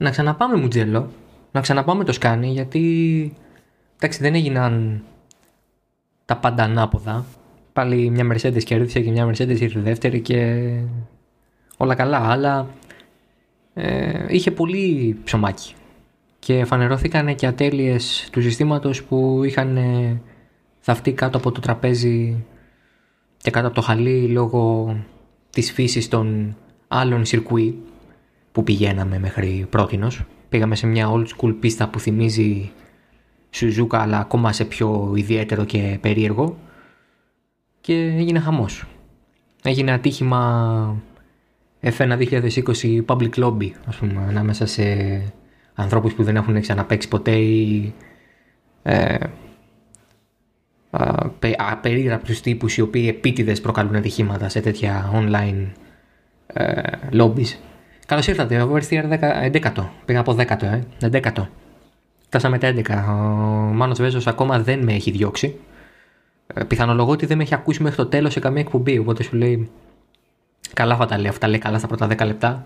να 0.00 0.10
ξαναπάμε 0.10 0.56
Μουτζέλο, 0.56 1.10
να 1.52 1.60
ξαναπάμε 1.60 2.04
το 2.04 2.12
Σκάνι, 2.12 2.48
γιατί 2.48 3.32
εντάξει 3.96 4.22
δεν 4.22 4.34
έγιναν 4.34 5.02
τα 6.24 6.36
πάντα 6.36 6.62
ανάποδα. 6.62 7.24
Πάλι 7.72 8.10
μια 8.10 8.26
Mercedes 8.32 8.62
κέρδισε 8.62 9.00
και 9.00 9.10
μια 9.10 9.28
Mercedes 9.28 9.60
ήρθε 9.60 9.80
δεύτερη 9.80 10.20
και 10.20 10.70
όλα 11.76 11.94
καλά, 11.94 12.30
αλλά 12.30 12.66
ε, 13.74 14.24
είχε 14.28 14.50
πολύ 14.50 15.16
ψωμάκι. 15.24 15.74
Και 16.38 16.64
φανερώθηκαν 16.64 17.34
και 17.34 17.46
ατέλειες 17.46 18.28
του 18.32 18.42
συστήματος 18.42 19.04
που 19.04 19.40
είχαν 19.44 19.76
ε, 19.76 20.20
θαυτεί 20.80 21.12
κάτω 21.12 21.38
από 21.38 21.52
το 21.52 21.60
τραπέζι 21.60 22.44
και 23.36 23.50
κάτω 23.50 23.66
από 23.66 23.76
το 23.76 23.82
χαλί 23.82 24.28
λόγω 24.28 24.96
της 25.50 25.72
φύσης 25.72 26.08
των 26.08 26.56
άλλων 26.88 27.24
σιρκουί 27.24 27.82
που 28.52 28.64
πηγαίναμε 28.64 29.18
μέχρι 29.18 29.66
πρότινος. 29.70 30.24
Πήγαμε 30.48 30.74
σε 30.74 30.86
μια 30.86 31.10
old 31.12 31.26
school 31.26 31.56
πίστα 31.60 31.88
που 31.88 32.00
θυμίζει 32.00 32.70
Σουζούκα 33.50 34.00
αλλά 34.00 34.18
ακόμα 34.18 34.52
σε 34.52 34.64
πιο 34.64 35.12
ιδιαίτερο 35.14 35.64
και 35.64 35.98
περίεργο 36.00 36.58
και 37.80 37.94
έγινε 37.94 38.38
χαμός. 38.38 38.84
Έγινε 39.62 39.92
ατύχημα 39.92 41.02
F1 41.82 42.18
2020 42.18 43.04
Public 43.06 43.34
Lobby 43.34 43.70
ας 43.86 43.96
πούμε 43.96 44.24
ανάμεσα 44.28 44.66
σε 44.66 44.84
ανθρώπους 45.74 46.14
που 46.14 46.22
δεν 46.22 46.36
έχουν 46.36 46.60
ξαναπέξει 46.60 47.08
ποτέ 47.08 47.36
ή 47.36 47.94
ε, 48.82 49.16
απερίγραπτους 51.56 52.40
τύπους 52.40 52.76
οι 52.76 52.80
οποίοι 52.80 53.06
επίτηδες 53.08 53.60
προκαλούν 53.60 53.96
ατυχήματα 53.96 54.48
σε 54.48 54.60
τέτοια 54.60 55.10
online 55.14 55.66
ε, 56.46 56.82
lobbies. 57.12 57.56
Καλώς 58.10 58.26
ήρθατε, 58.26 58.68
Oversteer 58.68 59.04
11ο. 59.52 59.88
Πήγα 60.04 60.20
από 60.20 60.36
10ο, 60.38 60.62
ε. 60.62 60.80
11ο. 61.00 61.46
Φτάσαμε 62.26 62.58
τα 62.58 62.72
11. 62.76 63.04
Ο 63.08 63.12
Μάνος 63.72 63.98
Βέζος 63.98 64.26
ακόμα 64.26 64.58
δεν 64.58 64.78
με 64.78 64.92
έχει 64.92 65.10
διώξει. 65.10 65.58
Ε, 66.46 66.64
πιθανολογώ 66.64 67.10
ότι 67.10 67.26
δεν 67.26 67.36
με 67.36 67.42
έχει 67.42 67.54
ακούσει 67.54 67.82
μέχρι 67.82 67.96
το 67.96 68.06
τέλος 68.06 68.32
σε 68.32 68.40
καμία 68.40 68.60
εκπομπή, 68.60 68.98
οπότε 68.98 69.22
σου 69.22 69.36
λέει 69.36 69.70
καλά 70.74 70.96
θα 70.96 71.06
τα 71.06 71.18
λέει, 71.18 71.28
αυτά 71.28 71.48
λέει 71.48 71.58
καλά 71.58 71.78
στα 71.78 71.86
πρώτα 71.86 72.06
10 72.06 72.26
λεπτά. 72.26 72.64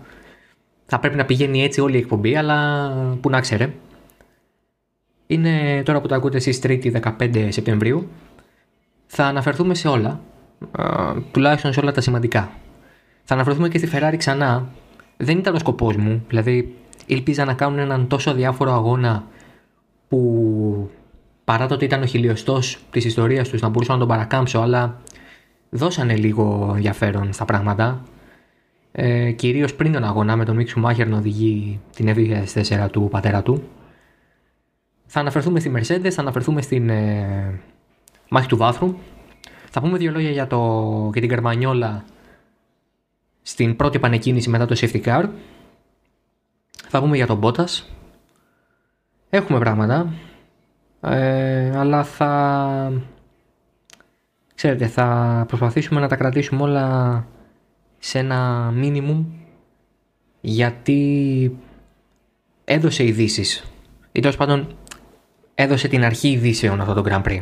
Θα 0.85 0.99
πρέπει 0.99 1.15
να 1.15 1.25
πηγαίνει 1.25 1.63
έτσι 1.63 1.81
όλη 1.81 1.95
η 1.95 1.99
εκπομπή, 1.99 2.35
αλλά 2.35 2.89
που 3.21 3.29
να 3.29 3.39
ξέρε. 3.39 3.73
Είναι 5.27 5.83
τώρα 5.83 6.01
που 6.01 6.07
το 6.07 6.15
ακούτε 6.15 6.37
εσείς 6.37 6.59
3η 6.63 7.01
15 7.19 7.47
Σεπτεμβρίου. 7.49 8.07
Θα 9.07 9.25
αναφερθούμε 9.25 9.75
σε 9.75 9.87
όλα, 9.87 10.19
τουλάχιστον 11.31 11.73
σε 11.73 11.79
όλα 11.79 11.91
τα 11.91 12.01
σημαντικά. 12.01 12.51
Θα 13.23 13.33
αναφερθούμε 13.33 13.67
και 13.69 13.77
στη 13.77 13.89
Ferrari 13.93 14.15
ξανά. 14.17 14.67
Δεν 15.17 15.37
ήταν 15.37 15.55
ο 15.55 15.59
σκοπός 15.59 15.95
μου, 15.95 16.25
δηλαδή 16.27 16.75
ήλπιζα 17.05 17.45
να 17.45 17.53
κάνουν 17.53 17.79
έναν 17.79 18.07
τόσο 18.07 18.33
διάφορο 18.33 18.73
αγώνα 18.73 19.23
που 20.07 20.89
παρά 21.43 21.67
το 21.67 21.73
ότι 21.73 21.85
ήταν 21.85 22.01
ο 22.01 22.05
χιλιοστός 22.05 22.79
της 22.91 23.05
ιστορίας 23.05 23.49
τους 23.49 23.61
να 23.61 23.69
μπορούσα 23.69 23.93
να 23.93 23.99
τον 23.99 24.07
παρακάμψω, 24.07 24.59
αλλά 24.59 25.01
δώσανε 25.69 26.15
λίγο 26.15 26.71
ενδιαφέρον 26.75 27.33
στα 27.33 27.45
πράγματα 27.45 28.03
ε, 28.91 29.31
κυρίως 29.31 29.75
πριν 29.75 29.91
τον 29.91 30.03
αγώνα 30.03 30.35
με 30.35 30.45
τον 30.45 30.55
Μίξου 30.55 30.79
Μάχερ 30.79 31.07
να 31.07 31.17
οδηγεί 31.17 31.79
την 31.95 32.13
F2004 32.15 32.87
του 32.91 33.07
πατέρα 33.11 33.41
του. 33.41 33.63
Θα 35.05 35.19
αναφερθούμε 35.19 35.59
στη 35.59 35.71
Mercedes, 35.75 36.09
θα 36.09 36.21
αναφερθούμε 36.21 36.61
στην 36.61 36.89
ε, 36.89 37.59
μάχη 38.29 38.47
του 38.47 38.57
βάθρου. 38.57 38.95
Θα 39.69 39.81
πούμε 39.81 39.97
δύο 39.97 40.11
λόγια 40.11 40.29
για, 40.29 40.47
το, 40.47 41.09
για 41.11 41.21
την 41.21 41.29
Καρμανιόλα 41.29 42.03
στην 43.47 43.75
πρώτη 43.75 43.99
πανεκκίνηση 43.99 44.49
μετά 44.49 44.65
το 44.65 44.75
safety 44.79 45.03
car. 45.03 45.29
Θα 46.87 46.99
πούμε 46.99 47.15
για 47.15 47.27
τον 47.27 47.39
Bottas. 47.43 47.83
Έχουμε 49.29 49.59
πράγματα. 49.59 50.13
Ε, 51.01 51.77
αλλά 51.77 52.03
θα... 52.03 52.91
Ξέρετε, 54.55 54.87
θα 54.87 55.43
προσπαθήσουμε 55.47 55.99
να 55.99 56.07
τα 56.07 56.15
κρατήσουμε 56.15 56.61
όλα 56.61 57.27
σε 57.99 58.19
ένα 58.19 58.71
minimum 58.81 59.25
γιατί 60.41 61.57
έδωσε 62.65 63.03
ειδήσεις. 63.03 63.71
ή 64.11 64.19
τέλος 64.19 64.37
πάντων 64.37 64.75
έδωσε 65.55 65.87
την 65.87 66.03
αρχή 66.03 66.29
ειδήσεων 66.31 66.81
αυτό 66.81 66.93
το 66.93 67.03
Grand 67.05 67.23
Prix. 67.23 67.41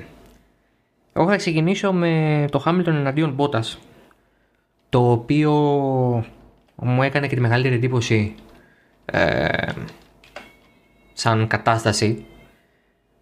Εγώ 1.14 1.28
θα 1.28 1.36
ξεκινήσω 1.36 1.94
με 1.94 2.46
το 2.52 2.64
Hamilton 2.66 2.88
εναντίον 2.88 3.36
Bottas 3.38 3.78
το 4.94 5.12
οποίο 5.12 5.52
μου 6.76 7.04
έκανε 7.04 7.28
και 7.28 7.36
τη 7.36 7.42
μεγαλύτερη 7.42 7.76
εντύπωση 7.76 8.36
ε, 9.06 9.48
σαν 11.14 11.48
κατάσταση 11.48 12.26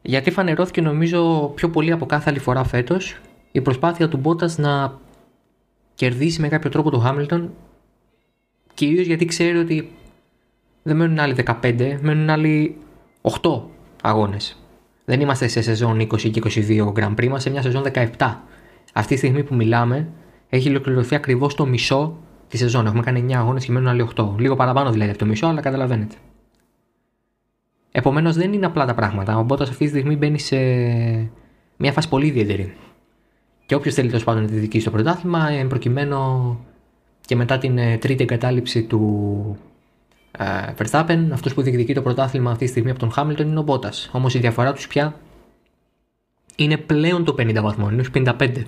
γιατί 0.02 0.32
φανερώθηκε 0.32 0.82
νομίζω 0.82 1.52
πιο 1.56 1.70
πολύ 1.70 1.92
από 1.92 2.06
κάθε 2.06 2.30
άλλη 2.30 2.40
φορά 2.40 2.64
φέτος 2.64 3.22
η 3.52 3.62
προσπάθεια 3.62 4.08
του 4.08 4.22
Bottas 4.24 4.56
να 4.56 5.00
κερδίσει 5.94 6.42
με 6.42 6.48
κάποιο 6.48 6.70
τρόπο 6.70 6.90
το 6.90 7.00
Χάμιλτον 7.00 7.54
κυρίως 8.74 9.06
γιατί 9.06 9.26
ξέρει 9.26 9.58
ότι 9.58 9.92
δεν 10.84 10.96
μένουν 10.96 11.20
άλλοι 11.20 11.36
15, 11.62 11.98
μένουν 12.02 12.30
άλλοι 12.30 12.78
8 13.42 13.62
αγώνες. 14.02 14.58
Δεν 15.06 15.22
είμαστε 15.22 15.48
σε 15.48 15.62
σεζόν 15.62 16.02
20 16.02 16.32
και 16.32 16.42
22 16.46 16.94
Grand 16.94 17.14
Prix, 17.16 17.24
είμαστε 17.24 17.50
σε 17.50 17.50
μια 17.50 17.62
σεζόν 17.62 17.84
17. 18.18 18.36
Αυτή 18.94 19.14
τη 19.14 19.18
στιγμή 19.18 19.44
που 19.44 19.56
μιλάμε 19.56 20.08
έχει 20.54 20.70
ολοκληρωθεί 20.70 21.16
ακριβώς 21.16 21.56
το 21.56 21.66
μισό 21.66 22.18
της 22.48 22.60
σεζόν. 22.60 22.86
Έχουμε 22.86 23.02
κάνει 23.02 23.26
9 23.30 23.34
αγώνες 23.34 23.66
και 23.66 23.72
μένουν 23.72 23.88
άλλοι 23.88 24.10
8. 24.16 24.36
Λίγο 24.38 24.56
παραπάνω 24.56 24.92
δηλαδή 24.92 25.10
από 25.10 25.20
το 25.20 25.26
μισό, 25.26 25.48
αλλά 25.48 25.62
καταλαβαίνετε. 25.62 26.16
Επομένως 27.92 28.36
δεν 28.36 28.54
είναι 28.54 28.66
απλά 28.66 28.86
τα 28.86 28.94
πράγματα. 28.94 29.38
Ο 29.38 29.44
Μπότας 29.44 29.70
αυτή 29.70 29.84
τη 29.84 29.90
στιγμή 29.90 30.16
μπαίνει 30.16 30.40
σε 30.40 30.58
μια 31.78 31.92
φάση 31.92 32.10
πολύ 32.10 32.28
ιδιαίτερη. 32.28 32.74
Και 33.66 33.76
όποιος 33.76 33.94
θέλει 33.94 34.08
τέλος 34.08 34.24
πάντων 34.24 34.42
να 34.42 34.48
διεκδικήσει 34.48 34.86
το 34.86 34.92
πρωτάθλημα, 34.92 35.50
ε, 35.50 35.64
προκειμένου 35.64 36.60
και 37.26 37.36
μετά 37.36 37.58
την 37.58 37.78
ε, 37.78 37.98
τρίτη 37.98 38.24
εγκατάλειψη 38.24 38.84
του 38.84 39.58
ε, 40.32 40.46
Verstappen, 40.78 41.28
αυτός 41.32 41.54
που 41.54 41.62
διεκδικεί 41.62 41.94
το 41.94 42.02
πρωτάθλημα 42.02 42.52
αυτή 42.52 42.66
τη 42.66 42.70
στιγμή 42.72 42.90
από 42.90 43.00
τον 43.00 43.12
Χάμιλτον 43.12 43.48
είναι 43.48 43.60
ο 43.60 43.64
Μπότας. 43.64 44.10
Όμως 44.14 44.34
η 44.34 44.40
διαφορά 44.40 44.74
τους 44.74 44.88
πια 44.88 45.16
είναι 46.56 46.78
πλέον 46.78 47.24
το 47.24 47.36
50 47.38 47.60
βαθμό, 47.62 47.90
είναι 47.90 48.04
55. 48.14 48.64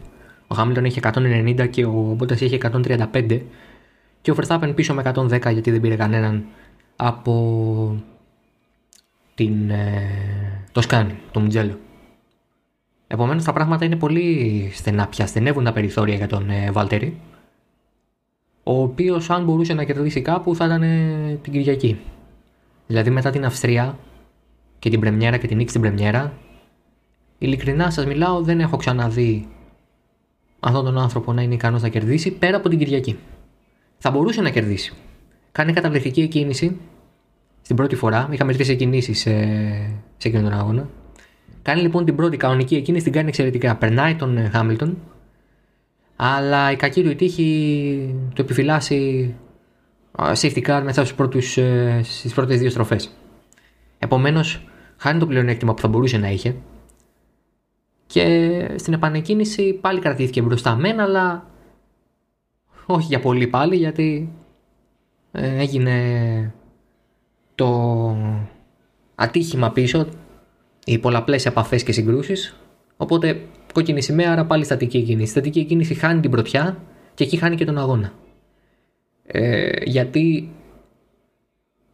Ο 0.53 0.56
Χάμιλτον 0.56 0.86
έχει 0.86 1.00
190 1.03 1.68
και 1.69 1.86
ο 1.86 2.14
Μπότα 2.18 2.34
έχει 2.34 2.58
135 2.62 3.40
και 4.22 4.31
ο 4.31 4.36
Verstappen 4.38 4.72
πίσω 4.75 4.94
με 4.94 5.12
110 5.16 5.28
γιατί 5.53 5.72
δεν 5.72 5.81
πήρε 5.81 5.96
κανέναν 5.96 6.46
από 6.96 8.03
την, 9.36 9.72
το 10.72 10.81
σκάνι, 10.81 11.16
το 11.31 11.40
Μουτζέλο. 11.40 11.80
Επομένως 13.08 13.44
τα 13.44 13.53
πράγματα 13.53 13.86
είναι 13.86 13.96
πολύ 13.96 14.69
στενά 14.74 15.08
πια. 15.08 15.28
Στενεύουν 15.28 15.63
τα 15.63 15.74
περιθώρια 15.74 16.16
για 16.16 16.28
τον 16.28 16.50
ε, 16.50 16.72
Βάλτερη. 16.72 17.19
Ο 18.63 18.81
οποίος, 18.81 19.30
αν 19.30 19.44
μπορούσε 19.44 19.74
να 19.74 19.84
κερδίσει 19.84 20.22
κάπου, 20.22 20.56
θα 20.56 20.66
ήταν 20.66 20.84
ε, 20.84 21.40
την 21.42 21.53
Κυριακή. 21.53 22.00
Δηλαδή 22.88 23.09
μετά 23.09 23.30
την 23.30 23.46
Αυστρία 23.46 23.97
και 24.80 24.90
την 24.90 25.00
Πρεμιέρα 25.00 25.38
και 25.38 25.47
την 25.47 25.58
νίκη 25.58 25.69
στην 25.69 25.81
Πρεμιέρα, 25.81 26.34
ειλικρινά 27.38 27.90
σας 27.90 28.06
μιλάω, 28.06 28.42
δεν 28.42 28.59
έχω 28.59 28.78
ξαναδεί 28.78 29.47
αυτόν 30.63 30.85
τον 30.85 30.97
άνθρωπο 30.97 31.34
να 31.34 31.41
είναι 31.41 31.53
ικανός 31.53 31.81
να 31.81 31.90
κερδίσει 31.90 32.31
πέρα 32.31 32.57
από 32.57 32.69
την 32.69 32.78
Κυριακή. 32.78 33.18
Θα 33.97 34.12
μπορούσε 34.12 34.41
να 34.41 34.50
κερδίσει. 34.50 34.94
Κάνει 35.51 35.74
καταπληκτική 35.74 36.28
κίνηση 36.28 36.78
στην 37.62 37.75
πρώτη 37.75 37.96
φορά. 37.96 38.29
Είχαμε 38.31 38.53
τρεις 38.53 38.69
εκκινήσεις 38.69 39.19
σε, 39.19 39.31
σε 40.18 40.28
εκείνον 40.28 40.50
τον 40.50 40.59
αγώνα. 40.59 40.90
Κάνει 41.62 41.81
λοιπόν 41.81 42.06
την 42.06 42.16
πρώτη 42.16 42.38
κανονική 42.38 42.75
εκείνη, 42.75 43.01
την 43.01 43.12
κάνει 43.12 43.28
εξαιρετικά. 43.28 43.75
Περνάει 43.75 44.16
τον 44.16 44.50
Χάμιλτον, 44.51 44.97
αλλά 46.16 46.72
η 46.72 46.75
κακή 46.75 47.03
του 47.03 47.16
τύχη 47.16 48.16
του 48.35 48.41
επιφυλάσσει 48.41 49.34
safety 50.18 50.62
car 50.68 50.81
μέσα 50.84 51.01
στους 51.01 51.13
πρώτους, 51.13 51.57
ε, 51.57 52.01
στις 52.03 52.34
πρώτες 52.34 52.59
δύο 52.59 52.69
στροφές. 52.69 53.12
Επομένως, 54.00 54.68
χάνει 54.98 55.19
το 55.19 55.27
πλεονέκτημα 55.27 55.74
που 55.74 55.81
θα 55.81 55.88
μπορούσε 55.88 56.18
να 56.18 56.30
είχε 56.30 56.56
και 58.13 58.69
στην 58.75 58.94
επανεκκίνηση 58.94 59.74
πάλι 59.74 60.00
κρατήθηκε 60.00 60.42
μπροστά 60.42 60.75
μεν, 60.75 61.00
αλλά 61.00 61.50
όχι 62.86 63.06
για 63.06 63.19
πολύ 63.19 63.48
πάλι 63.48 63.75
γιατί 63.75 64.33
ε, 65.31 65.60
έγινε 65.60 66.54
το 67.56 68.18
ατύχημα 69.15 69.71
πίσω 69.71 70.07
οι 70.86 70.98
πολλαπλές 70.98 71.45
επαφές 71.45 71.83
και 71.83 71.92
συγκρούσεις. 71.92 72.56
Οπότε 72.98 73.42
κόκκινη 73.74 74.01
σημαία, 74.01 74.31
άρα 74.31 74.45
πάλι 74.45 74.63
στατική 74.63 75.01
κίνηση. 75.01 75.31
Στατική 75.31 75.63
κίνηση 75.63 75.94
χάνει 75.94 76.19
την 76.19 76.31
πρωτιά 76.31 76.77
και 77.13 77.24
εκεί 77.24 77.38
χάνει 77.38 77.56
και 77.56 77.65
τον 77.65 77.77
αγώνα. 77.77 78.13
Ε, 79.25 79.69
γιατί 79.83 80.51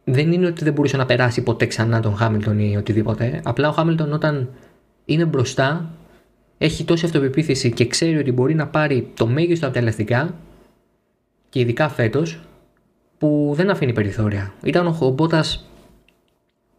δεν 0.04 0.32
είναι 0.32 0.46
ότι 0.46 0.64
δεν 0.64 0.72
μπορούσε 0.72 0.96
να 0.96 1.06
περάσει 1.06 1.42
ποτέ 1.42 1.66
ξανά 1.66 2.00
τον 2.00 2.16
Χάμιλτον 2.16 2.58
ή 2.58 2.76
οτιδήποτε. 2.76 3.40
Απλά 3.44 3.68
ο 3.68 3.72
Χάμιλτον 3.72 4.12
όταν 4.12 4.50
είναι 5.04 5.24
μπροστά 5.24 5.94
έχει 6.62 6.84
τόση 6.84 7.04
αυτοπεποίθηση 7.04 7.72
και 7.72 7.86
ξέρει 7.86 8.16
ότι 8.16 8.32
μπορεί 8.32 8.54
να 8.54 8.66
πάρει 8.66 9.10
το 9.14 9.26
μέγιστο 9.26 9.66
από 9.66 9.74
τα 9.74 9.80
ελαστικά 9.80 10.34
και 11.48 11.60
ειδικά 11.60 11.88
φέτος 11.88 12.40
που 13.18 13.52
δεν 13.56 13.70
αφήνει 13.70 13.92
περιθώρια. 13.92 14.52
Ήταν 14.64 14.86
ο 14.86 15.08
Μπότα 15.08 15.44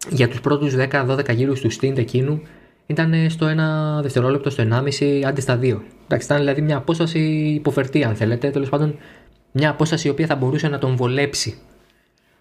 για 0.10 0.28
τους 0.28 0.42
πρώτους 0.42 0.76
10-12 0.76 1.36
γύρους 1.36 1.62
του 1.62 1.72
stint 1.72 1.98
εκείνου 1.98 2.42
ήταν 2.86 3.30
στο 3.30 3.48
1 4.00 4.02
δευτερόλεπτο, 4.02 4.50
στο 4.50 4.64
1,5 5.00 5.22
άντε 5.26 5.42
στα 5.42 5.60
2. 5.62 5.82
Εντάξει, 6.04 6.26
ήταν 6.26 6.38
δηλαδή 6.38 6.62
μια 6.62 6.78
απόσταση 6.78 7.20
υποφερτή, 7.56 8.04
αν 8.04 8.16
θέλετε. 8.16 8.50
Τέλος 8.50 8.70
πάντων, 8.70 8.96
μια 9.52 9.70
απόσταση 9.70 10.08
η 10.08 10.10
οποία 10.10 10.26
θα 10.26 10.36
μπορούσε 10.36 10.68
να 10.68 10.78
τον 10.78 10.96
βολέψει. 10.96 11.58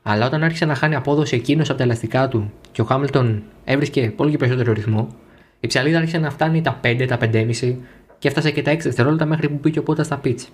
Αλλά 0.03 0.27
όταν 0.27 0.43
άρχισε 0.43 0.65
να 0.65 0.75
χάνει 0.75 0.95
απόδοση 0.95 1.37
εκείνος 1.37 1.69
από 1.69 1.79
τα 1.79 1.85
ελαστικά 1.85 2.29
του 2.29 2.53
και 2.73 2.81
ο 2.81 2.85
Χάμιλτον 2.85 3.43
έβρισκε 3.65 4.13
πολύ 4.17 4.31
και 4.31 4.37
περισσότερο 4.37 4.73
ρυθμό, 4.73 5.09
η 5.61 5.67
ψαλίδα 5.67 5.99
άρχισε 5.99 6.19
να 6.19 6.31
φτάνει 6.31 6.61
τα 6.61 6.81
5, 6.85 7.05
τα 7.09 7.19
5,5 7.21 7.77
και 8.19 8.29
έφτασε 8.29 8.51
και 8.51 8.63
τα 8.63 8.73
6 8.73 8.79
δευτερόλεπτα 8.79 9.27
μέχρι 9.27 9.49
που 9.49 9.59
πήγε 9.61 9.79
ο 9.79 9.83
Πότας 9.83 10.07
στα 10.07 10.21
pitch. 10.25 10.47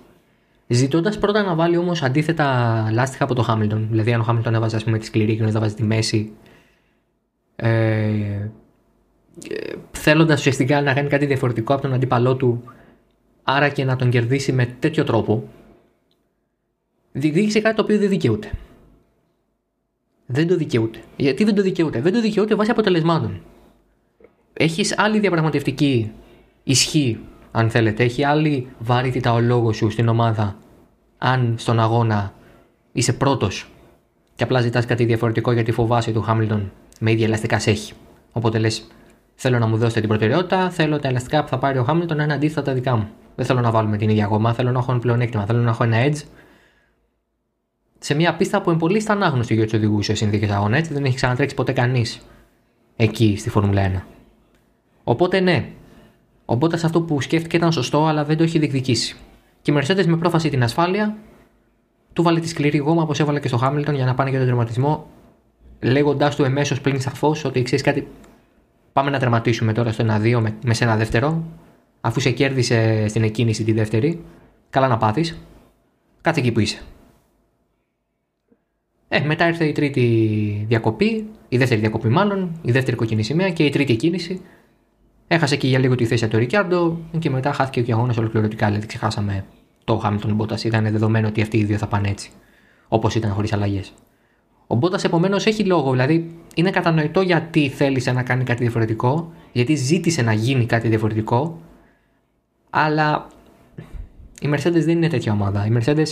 Ζητώντας 0.67 1.17
πρώτα 1.17 1.43
να 1.43 1.55
βάλει 1.55 1.77
όμως 1.77 2.03
αντίθετα 2.03 2.89
λάστιχα 2.91 3.23
από 3.23 3.33
το 3.33 3.41
Χάμιλτον. 3.41 3.87
Δηλαδή, 3.89 4.13
αν 4.13 4.19
ο 4.19 4.23
Χάμιλτον 4.23 4.53
έβαζε 4.55 4.75
ας 4.75 4.83
πούμε, 4.83 4.97
τη 4.97 5.05
σκληρή 5.05 5.35
και 5.35 5.43
να 5.43 5.59
βάζει 5.59 5.73
τη 5.73 5.83
μέση. 5.83 6.31
Ε, 7.55 8.49
θέλοντας 9.91 10.39
ουσιαστικά 10.39 10.81
να 10.81 10.93
κάνει 10.93 11.09
κάτι 11.09 11.25
διαφορετικό 11.25 11.73
από 11.73 11.81
τον 11.81 11.93
αντίπαλό 11.93 12.35
του, 12.35 12.63
άρα 13.43 13.69
και 13.69 13.83
να 13.83 13.95
τον 13.95 14.09
κερδίσει 14.09 14.51
με 14.51 14.65
τέτοιο 14.79 15.03
τρόπο, 15.03 15.49
διεκδίκησε 17.11 17.59
κάτι 17.59 17.75
το 17.75 17.81
οποίο 17.81 17.97
δεν 17.97 18.09
δικαιούται. 18.09 18.51
Δεν 20.25 20.47
το 20.47 20.55
δικαιούται. 20.55 20.99
Γιατί 21.15 21.43
δεν 21.43 21.55
το 21.55 21.61
δικαιούται; 21.61 22.01
Δεν 22.01 22.13
το 22.13 22.21
δικαιούται 22.21 22.55
βάσει 22.55 22.71
αποτελεσμάτων. 22.71 23.41
Έχεις 24.57 24.97
άλλη 24.97 25.19
διαπραγματευτική 25.19 26.11
ισχύ, 26.63 27.19
αν 27.51 27.69
θέλετε. 27.69 28.03
Έχει 28.03 28.23
άλλη 28.23 28.67
βαρύτητα 28.79 29.33
ο 29.33 29.39
λόγος 29.39 29.75
σου 29.75 29.89
στην 29.89 30.07
ομάδα, 30.07 30.55
αν 31.17 31.55
στον 31.57 31.79
αγώνα 31.79 32.33
είσαι 32.91 33.13
πρώτος 33.13 33.69
και 34.35 34.43
απλά 34.43 34.61
ζητάς 34.61 34.85
κάτι 34.85 35.05
διαφορετικό 35.05 35.51
γιατί 35.51 35.71
φοβάσαι 35.71 36.11
του 36.11 36.21
Χάμιλτον 36.21 36.71
με 36.99 37.11
ίδια 37.11 37.25
ελαστικά 37.25 37.59
σε 37.59 37.69
έχει. 37.69 37.93
Οπότε 38.31 38.59
λες, 38.59 38.87
Θέλω 39.39 39.59
να 39.59 39.67
μου 39.67 39.77
δώσετε 39.77 39.99
την 39.99 40.09
προτεραιότητα. 40.09 40.69
Θέλω 40.69 40.99
τα 40.99 41.07
ελαστικά 41.07 41.43
που 41.43 41.47
θα 41.47 41.57
πάρει 41.57 41.77
ο 41.77 41.83
Χάμιλτον 41.83 42.17
να 42.17 42.23
είναι 42.23 42.33
αντίθετα 42.33 42.61
τα 42.61 42.73
δικά 42.73 42.95
μου. 42.95 43.09
Δεν 43.35 43.45
θέλω 43.45 43.61
να 43.61 43.71
βάλουμε 43.71 43.97
την 43.97 44.09
ίδια 44.09 44.25
γόμα. 44.25 44.53
Θέλω 44.53 44.71
να 44.71 44.79
έχω 44.79 44.91
ένα 44.91 44.99
πλεονέκτημα. 44.99 45.45
Θέλω 45.45 45.59
να 45.59 45.69
έχω 45.69 45.83
ένα 45.83 45.97
edge 46.05 46.21
σε 47.99 48.13
μια 48.13 48.35
πίστα 48.35 48.61
που 48.61 48.69
είναι 48.69 48.79
πολύ 48.79 48.99
στα 48.99 49.13
ανάγνωστη 49.13 49.53
για 49.53 49.63
τους 49.63 49.73
οδηγούς 49.73 50.05
σε 50.05 50.13
συνθήκες 50.13 50.49
αγώνας. 50.49 50.79
Έτσι 50.79 50.93
δεν 50.93 51.05
έχει 51.05 51.15
ξανατρέξει 51.15 51.55
ποτέ 51.55 51.71
κανείς 51.71 52.21
εκεί 52.95 53.35
στη 53.37 53.49
Φόρμουλα 53.49 54.05
1. 54.07 54.16
Οπότε 55.09 55.39
ναι, 55.39 55.69
ο 56.45 56.57
σε 56.75 56.85
αυτό 56.85 57.01
που 57.01 57.21
σκέφτηκε 57.21 57.55
ήταν 57.55 57.71
σωστό, 57.71 58.05
αλλά 58.05 58.25
δεν 58.25 58.37
το 58.37 58.43
έχει 58.43 58.59
διεκδικήσει. 58.59 59.15
Και 59.61 59.71
η 59.71 59.77
Mercedes 59.77 60.05
με 60.05 60.17
πρόφαση 60.17 60.49
την 60.49 60.63
ασφάλεια 60.63 61.17
του 62.13 62.23
βάλε 62.23 62.39
τη 62.39 62.47
σκληρή 62.47 62.77
γόμα 62.77 63.01
όπως 63.01 63.19
έβαλε 63.19 63.39
και 63.39 63.47
στο 63.47 63.57
Χάμιλτον 63.57 63.95
για 63.95 64.05
να 64.05 64.13
πάνε 64.13 64.29
για 64.29 64.39
τον 64.39 64.47
τερματισμό, 64.47 65.07
λέγοντάς 65.81 66.35
του 66.35 66.43
εμέσως 66.43 66.81
πλην 66.81 67.01
σαφώς 67.01 67.45
ότι 67.45 67.61
ξέρεις 67.61 67.83
κάτι, 67.83 68.07
Πάμε 68.93 69.09
να 69.09 69.19
τερματίσουμε 69.19 69.73
τώρα 69.73 69.91
στο 69.91 70.05
1-2 70.07 70.39
με, 70.41 70.55
με 70.63 70.73
σε 70.73 70.83
ένα 70.83 70.95
δεύτερο. 70.95 71.43
Αφού 72.01 72.19
σε 72.19 72.31
κέρδισε 72.31 73.07
στην 73.07 73.23
εκκίνηση 73.23 73.63
τη 73.63 73.71
δεύτερη, 73.71 74.21
καλά 74.69 74.87
να 74.87 74.97
πάθεις. 74.97 75.37
Κάτσε 76.21 76.39
εκεί 76.39 76.51
που 76.51 76.59
είσαι. 76.59 76.79
Ε, 79.07 79.19
μετά 79.19 79.47
ήρθε 79.47 79.65
η 79.65 79.71
τρίτη 79.71 80.65
διακοπή, 80.67 81.27
η 81.49 81.57
δεύτερη 81.57 81.79
διακοπή 81.79 82.07
μάλλον, 82.07 82.59
η 82.61 82.71
δεύτερη 82.71 82.95
κοκκινή 82.95 83.23
σημαία 83.23 83.49
και 83.49 83.65
η 83.65 83.69
τρίτη 83.69 83.95
κίνηση. 83.95 84.41
Έχασε 85.27 85.55
και 85.55 85.67
για 85.67 85.79
λίγο 85.79 85.95
τη 85.95 86.05
θέση 86.05 86.27
του 86.27 86.37
Ρικιάρντο 86.37 86.97
και 87.19 87.29
μετά 87.29 87.53
χάθηκε 87.53 87.81
και 87.81 87.93
ο 87.93 87.97
αγώνα 87.97 88.13
ολοκληρωτικά. 88.17 88.67
Δηλαδή 88.67 88.85
ξεχάσαμε 88.85 89.45
το 89.83 89.97
Χάμιλτον 89.97 90.35
Μπότας. 90.35 90.63
Ήταν 90.63 90.83
δεδομένο 90.83 91.27
ότι 91.27 91.41
αυτοί 91.41 91.57
οι 91.57 91.63
δύο 91.63 91.77
θα 91.77 91.87
πάνε 91.87 92.09
έτσι. 92.09 92.29
Όπως 92.87 93.15
ήταν 93.15 93.31
χωρίς 93.31 93.53
αλλαγές. 93.53 93.93
Ο 94.67 94.75
Μπότας 94.75 95.03
επομένως 95.03 95.45
έχει 95.45 95.63
λόγο, 95.63 95.91
δηλαδή 95.91 96.35
είναι 96.55 96.69
κατανοητό 96.69 97.21
γιατί 97.21 97.69
θέλησε 97.69 98.11
να 98.11 98.23
κάνει 98.23 98.43
κάτι 98.43 98.61
διαφορετικό, 98.61 99.31
γιατί 99.51 99.75
ζήτησε 99.75 100.21
να 100.21 100.33
γίνει 100.33 100.65
κάτι 100.65 100.87
διαφορετικό, 100.87 101.61
αλλά 102.69 103.27
η 104.41 104.49
Mercedes 104.53 104.71
δεν 104.71 104.89
είναι 104.89 105.07
τέτοια 105.07 105.31
ομάδα. 105.31 105.65
Η 105.65 105.77
Mercedes, 105.77 106.07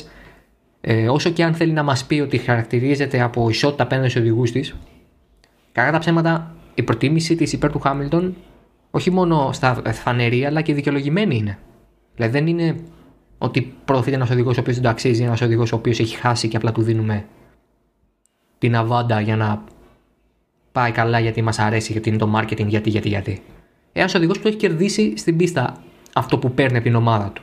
ε, 0.82 1.10
όσο 1.10 1.30
και 1.30 1.44
αν 1.44 1.54
θέλει 1.54 1.72
να 1.72 1.84
μας 1.84 2.06
πει 2.06 2.20
ότι 2.20 2.38
χαρακτηρίζεται 2.38 3.22
από 3.22 3.50
ισότητα 3.50 3.84
απέναντι 3.84 4.10
στους 4.10 4.22
οδηγούς 4.22 4.52
της, 4.52 4.76
κατά 5.72 5.92
τα 5.92 6.00
ψέματα 6.00 6.56
η 6.76 6.84
προτίμηση 6.84 7.36
της 7.36 7.54
υπέρ 7.54 7.72
του 7.72 7.80
Χάμιλτον 7.80 8.36
όχι 8.96 9.12
μόνο 9.12 9.50
στα 9.54 9.82
φανερή 9.94 10.46
αλλά 10.46 10.62
και 10.62 10.74
δικαιολογημένη 10.74 11.36
είναι. 11.36 11.58
Δηλαδή 12.16 12.34
δεν 12.34 12.48
είναι 12.48 12.76
ότι 13.38 13.74
προωθείται 13.86 14.16
ένας 14.16 14.30
οδηγός 14.30 14.58
ο 14.58 14.60
οποίος 14.60 14.76
δεν 14.76 14.84
το 14.84 14.90
αξίζει, 14.90 15.24
ένας 15.24 15.42
οδηγός 15.42 15.72
ο 15.72 15.76
οποίος 15.76 16.00
έχει 16.00 16.16
χάσει 16.16 16.48
και 16.48 16.58
απλά 16.58 16.72
του 16.72 16.82
δίνουμε 16.82 17.26
την 18.58 18.76
αβάντα 18.76 19.22
για 19.22 19.36
να 19.36 19.64
πάει 20.72 20.92
καλά 20.92 21.20
γιατί 21.20 21.42
μας 21.42 21.60
αρέσει, 21.60 21.92
γιατί 21.92 22.10
είναι 22.10 22.18
το 22.18 22.34
marketing, 22.36 22.66
γιατί, 22.66 22.90
γιατί, 22.90 23.08
γιατί. 23.08 23.42
Ένας 23.92 24.16
οδηγός 24.16 24.40
που 24.40 24.48
έχει 24.48 24.58
κερδίσει 24.58 25.18
στην 25.18 25.38
πίστα 25.38 25.84
αυτό 26.14 26.38
που 26.38 26.52
παίρνει 26.52 26.76
από 26.78 26.86
την 26.86 26.96
ομάδα 26.96 27.30
του. 27.30 27.42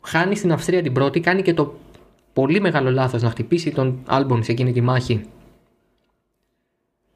Χάνει 0.00 0.36
στην 0.36 0.52
Αυστρία 0.52 0.82
την 0.82 0.92
πρώτη, 0.92 1.20
κάνει 1.20 1.42
και 1.42 1.54
το 1.54 1.78
πολύ 2.32 2.60
μεγάλο 2.60 2.90
λάθος 2.90 3.22
να 3.22 3.30
χτυπήσει 3.30 3.70
τον 3.70 3.98
Άλμπον 4.06 4.42
σε 4.44 4.52
εκείνη 4.52 4.72
τη 4.72 4.80
μάχη. 4.80 5.24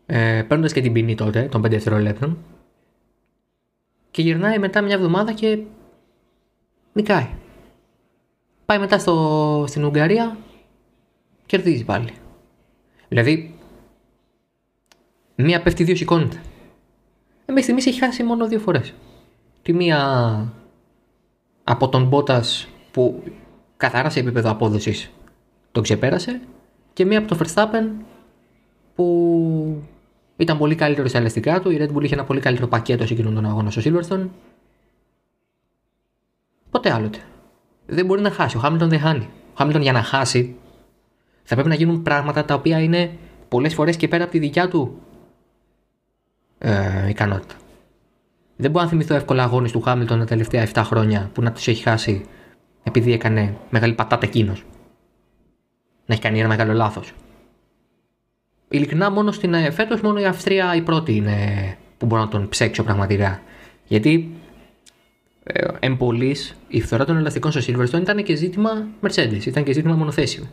Ε, 0.07 0.43
Παίρνοντας 0.43 0.73
και 0.73 0.81
την 0.81 0.93
ποινή 0.93 1.15
τότε 1.15 1.43
των 1.43 1.61
5 1.61 1.71
δευτερολέπτων. 1.71 2.39
Και 4.13 4.23
γυρνάει 4.23 4.59
μετά 4.59 4.81
μια 4.81 4.95
εβδομάδα 4.95 5.33
και 5.33 5.59
νικάει. 6.93 7.29
Πάει 8.65 8.79
μετά 8.79 8.99
στο, 8.99 9.65
στην 9.69 9.85
Ουγγαρία, 9.85 10.37
κερδίζει 11.47 11.85
πάλι. 11.85 12.13
Δηλαδή, 13.09 13.55
μία 15.35 15.63
πέφτει, 15.63 15.85
δύο 15.85 15.97
σηκώνεται. 15.97 16.37
Ε, 16.37 16.41
μέχρι 17.47 17.63
στιγμής 17.63 17.87
έχει 17.87 17.99
χάσει 17.99 18.23
μόνο 18.23 18.49
δύο 18.49 18.59
φορές. 18.59 18.95
Τη 19.63 19.73
μία 19.73 20.53
από 21.65 21.89
τον 21.89 22.07
Μπότας 22.07 22.69
που 22.91 23.23
καθαρά 23.77 24.11
σε 24.11 24.21
επίπεδο 24.21 24.51
απόδοσης 24.51 25.11
τον 25.73 25.83
ξεπέρασε 25.83 26.41
και 26.93 27.05
μία 27.05 27.19
από 27.19 27.29
τον 27.29 27.39
Verstappen 27.39 28.05
που 28.95 29.83
ήταν 30.43 30.59
πολύ 30.59 30.75
καλύτερο 30.75 31.09
στα 31.09 31.19
ελαστικά 31.19 31.61
του. 31.61 31.71
Η 31.71 31.79
Red 31.81 31.97
Bull 31.97 32.03
είχε 32.03 32.15
ένα 32.15 32.25
πολύ 32.25 32.41
καλύτερο 32.41 32.69
πακέτο 32.69 33.07
σε 33.07 33.13
εκείνον 33.13 33.35
τον 33.35 33.47
αγώνα 33.47 33.71
στο 33.71 33.83
Silverstone. 33.85 34.29
Ποτέ 36.71 36.93
άλλοτε. 36.93 37.19
Δεν 37.87 38.07
μπορεί 38.07 38.21
να 38.21 38.31
χάσει. 38.31 38.57
Ο 38.57 38.61
Χάμιλτον 38.61 38.89
δεν 38.89 39.01
χάνει. 39.01 39.29
Ο 39.53 39.55
Χάμιλτον 39.57 39.83
για 39.83 39.93
να 39.93 40.03
χάσει 40.03 40.57
θα 41.43 41.55
πρέπει 41.55 41.69
να 41.69 41.75
γίνουν 41.75 42.03
πράγματα 42.03 42.45
τα 42.45 42.55
οποία 42.55 42.81
είναι 42.81 43.11
πολλές 43.49 43.75
φορές 43.75 43.97
και 43.97 44.09
πέρα 44.09 44.23
από 44.23 44.33
τη 44.33 44.39
δικιά 44.39 44.69
του 44.69 44.99
ε, 46.59 47.09
ικανότητα. 47.09 47.55
Δεν 48.57 48.71
μπορώ 48.71 48.85
να 48.85 48.91
θυμηθώ 48.91 49.15
εύκολα 49.15 49.43
αγώνες 49.43 49.73
του 49.73 49.81
Χάμιλτον 49.81 50.19
τα 50.19 50.25
τελευταία 50.25 50.69
7 50.73 50.83
χρόνια 50.85 51.31
που 51.33 51.43
να 51.43 51.53
τους 51.53 51.69
έχει 51.69 51.83
χάσει 51.83 52.25
επειδή 52.83 53.13
έκανε 53.13 53.57
μεγάλη 53.71 53.95
πατάτα 53.95 54.27
εκείνος. 54.27 54.65
Να 56.07 56.15
έχει 56.15 56.23
κάνει 56.23 56.39
ένα 56.39 56.49
μεγάλο 56.49 56.73
λάθος. 56.73 57.13
Ειλικρινά, 58.73 59.11
μόνο 59.11 59.33
στην 59.33 59.55
ε, 59.55 59.71
φέτος 59.71 60.01
μόνο 60.01 60.21
η 60.21 60.25
Αυστρία 60.25 60.75
η 60.75 60.83
πρώτη 60.83 61.15
είναι 61.15 61.37
που 61.99 62.07
μπορώ 62.07 62.23
να 62.23 62.29
τον 62.29 62.49
ψέξω 62.49 62.83
πραγματικά. 62.83 63.43
Γιατί 63.87 64.31
ε, 65.43 65.69
εμπολή 65.81 66.37
η 66.69 66.81
φθορά 66.81 67.05
των 67.05 67.17
ελαστικών 67.17 67.53
στο 67.53 67.61
Silverstone 67.67 68.01
ήταν 68.01 68.23
και 68.23 68.35
ζήτημα 68.35 68.87
Mercedes, 69.03 69.47
ήταν 69.47 69.65
και 69.65 69.73
ζήτημα 69.73 69.95
μονοθέσιο. 69.95 70.49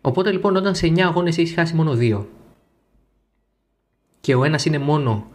Οπότε 0.00 0.32
λοιπόν 0.32 0.56
όταν 0.56 0.74
σε 0.74 0.86
9 0.86 1.00
αγώνες 1.00 1.38
έχεις 1.38 1.54
χάσει 1.54 1.74
μόνο 1.74 1.92
2 2.00 2.24
και 4.20 4.34
ο 4.34 4.44
ένας 4.44 4.64
είναι 4.64 4.78
μόνο 4.78 5.26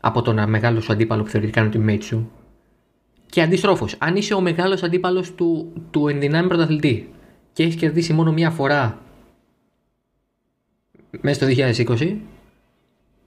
από 0.00 0.22
τον 0.22 0.48
μεγάλος 0.48 0.84
σου 0.84 0.92
αντίπαλο 0.92 1.22
που 1.22 1.28
θεωρητικά 1.28 1.60
είναι 1.60 1.70
το 1.70 1.80
teammate 1.82 2.02
σου 2.02 2.30
και 3.26 3.42
αντιστρόφως, 3.42 3.96
αν 3.98 4.16
είσαι 4.16 4.34
ο 4.34 4.40
μεγάλος 4.40 4.82
αντίπαλος 4.82 5.34
του, 5.34 5.72
του 5.90 6.08
ενδυνάμει 6.08 6.48
πρωταθλητή 6.48 7.12
και 7.52 7.62
έχεις 7.62 7.74
κερδίσει 7.74 8.12
μόνο 8.12 8.32
μία 8.32 8.50
φορά 8.50 8.98
μέσα 11.20 11.34
στο 11.34 11.46
2020, 11.96 12.16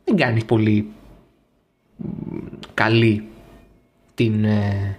δεν 0.04 0.16
κάνει 0.16 0.44
πολύ 0.44 0.88
καλή 2.74 3.28
την. 4.16 4.46
Ε, 4.46 4.98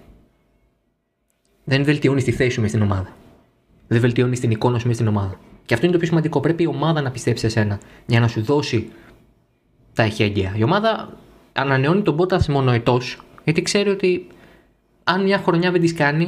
δεν 1.63 1.83
βελτιώνεις 1.83 2.23
τη 2.23 2.31
θέση 2.31 2.49
σου 2.49 2.61
μες 2.61 2.69
στην 2.69 2.81
ομάδα. 2.81 3.15
Δεν 3.87 3.99
βελτιώνεις 3.99 4.39
την 4.39 4.51
εικόνα 4.51 4.79
σου 4.79 4.87
μες 4.87 4.95
στην 4.95 5.07
ομάδα. 5.07 5.39
Και 5.65 5.73
αυτό 5.73 5.85
είναι 5.85 5.93
το 5.93 5.99
πιο 5.99 6.09
σημαντικό. 6.09 6.39
Πρέπει 6.39 6.63
η 6.63 6.67
ομάδα 6.67 7.01
να 7.01 7.11
πιστέψει 7.11 7.43
σε 7.43 7.49
σένα 7.49 7.79
για 8.05 8.19
να 8.19 8.27
σου 8.27 8.41
δώσει 8.41 8.89
τα 9.93 10.03
εχέγγυα. 10.03 10.53
Η 10.57 10.63
ομάδα 10.63 11.17
ανανεώνει 11.53 12.01
τον 12.01 12.13
Μπότα 12.13 12.41
μονοετό, 12.49 12.99
γιατί 13.43 13.61
ξέρει 13.61 13.89
ότι 13.89 14.27
αν 15.03 15.23
μια 15.23 15.37
χρονιά 15.37 15.71
δεν 15.71 15.81
της 15.81 15.93
κάνει, 15.93 16.25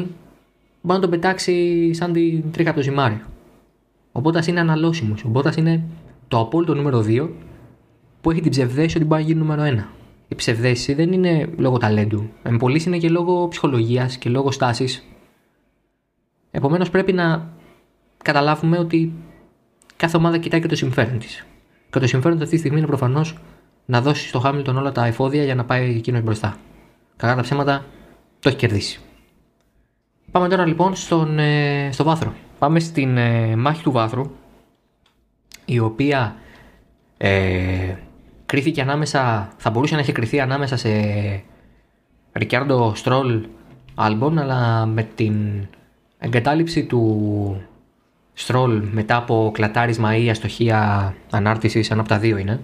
μπορεί 0.82 1.00
να 1.00 1.00
τον 1.00 1.10
πετάξει 1.10 1.94
σαν 1.94 2.14
την 2.14 2.52
τρίχα 2.52 2.70
από 2.70 2.80
το 2.80 2.84
ζυμάρι. 2.84 3.22
Ο 4.12 4.20
Μπότα 4.20 4.44
είναι 4.48 4.60
αναλώσιμος. 4.60 5.24
Ο 5.24 5.28
Μπότα 5.28 5.54
είναι 5.58 5.84
το 6.28 6.40
απόλυτο 6.40 6.74
νούμερο 6.74 7.06
2 7.08 7.30
που 8.22 8.32
έχει 8.32 8.42
την 8.42 8.52
ψευδέση 8.52 8.98
ότι 8.98 9.06
μπορεί 9.06 9.22
να 9.22 9.28
γίνει 9.28 9.40
νούμερο 9.40 9.64
1. 9.64 9.84
Η 10.28 10.36
ψευδέση 10.36 10.94
δεν 10.94 11.12
είναι 11.12 11.50
λόγω 11.58 11.78
ταλέντου. 11.78 12.30
Εν 12.44 12.60
είναι 12.86 12.98
και 12.98 13.10
λόγω 13.10 13.48
ψυχολογίας 13.48 14.18
και 14.18 14.30
λόγω 14.30 14.52
στάσης. 14.52 15.04
Επομένως 16.52 16.90
πρέπει 16.90 17.14
να 17.14 17.50
καταλάβουμε 18.24 18.78
ότι 18.78 19.14
κάθε 19.96 20.18
ομάδα 20.18 20.38
κοιτάει 20.38 20.62
και 20.62 20.68
το 20.68 20.76
συμφέρον 20.76 21.20
της. 21.20 21.46
Και 21.90 22.00
το 22.00 22.08
συμφέρον 22.08 22.38
του 22.38 22.44
αυτή 22.44 22.56
τη 22.56 22.62
στιγμή 22.62 22.78
είναι 22.78 22.88
προφανώς 22.88 23.38
να 23.86 24.02
δώσει 24.02 24.28
στο 24.28 24.40
Χάμιλτον 24.40 24.78
όλα 24.78 24.92
τα 24.92 25.06
εφόδια 25.06 25.44
για 25.44 25.56
να 25.56 25.66
πάει 25.66 25.96
εκείνος 25.96 26.22
μπροστά. 26.22 26.58
Κακά 27.18 27.36
τα 27.36 27.42
ψέματα, 27.42 27.86
το 28.40 28.50
έχει 28.50 28.58
κερδίσει. 28.58 29.00
Πάμε 30.32 30.48
τώρα 30.48 30.66
λοιπόν 30.66 30.96
στον, 30.96 31.40
ε, 31.40 31.90
στο 31.92 32.04
βάθρο. 32.04 32.34
Πάμε 32.60 32.80
στην 32.80 33.18
ε, 33.18 33.56
μάχη 33.56 33.84
του 33.84 33.92
βάθρου, 33.92 34.32
η 35.70 35.80
οποία 35.80 36.36
ε, 37.18 37.96
κρίθηκε 38.46 38.82
ανάμεσα, 38.82 39.50
θα 39.58 39.70
μπορούσε 39.70 39.94
να 39.94 40.00
έχει 40.00 40.12
κριθεί 40.12 40.40
ανάμεσα 40.40 40.78
σε 40.78 40.90
Ρικιάρντο 42.32 42.96
Στρόλ 42.96 43.46
Άλμπον, 43.96 44.38
αλλά 44.38 44.86
με 44.86 45.04
την 45.16 45.68
εγκατάλειψη 46.20 46.86
του 46.86 47.62
Στρόλ 48.34 48.84
μετά 48.92 49.16
από 49.16 49.52
κλατάρισμα 49.54 50.16
ή 50.16 50.30
αστοχία 50.30 51.14
ανάρτησης, 51.30 51.90
ένα 51.90 52.00
από 52.00 52.10
τα 52.10 52.20
δύο 52.20 52.38
είναι, 52.38 52.60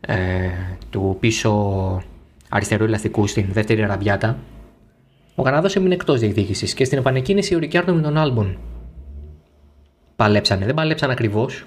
ε, 0.00 0.48
του 0.90 1.16
πίσω 1.20 2.02
αριστερού 2.48 2.84
ελαστικού 2.84 3.26
στην 3.26 3.46
δεύτερη 3.52 3.82
αραμπιάτα, 3.82 4.38
ο 5.34 5.42
Καναδό 5.42 5.68
έμεινε 5.74 5.94
εκτός 5.94 6.20
διεκδίκησης 6.20 6.74
και 6.74 6.84
στην 6.84 6.98
επανεκκίνηση 6.98 7.54
ο 7.54 7.58
Ρικιάρντο 7.58 7.94
με 7.94 8.00
τον 8.02 8.16
Άλμπον 8.16 8.58
παλέψανε. 10.16 10.64
Δεν 10.64 10.74
παλέψαν 10.74 11.10
ακριβώς. 11.10 11.64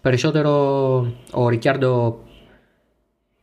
Περισσότερο 0.00 0.52
ο 1.32 1.48
Ρικιάρντο, 1.48 2.18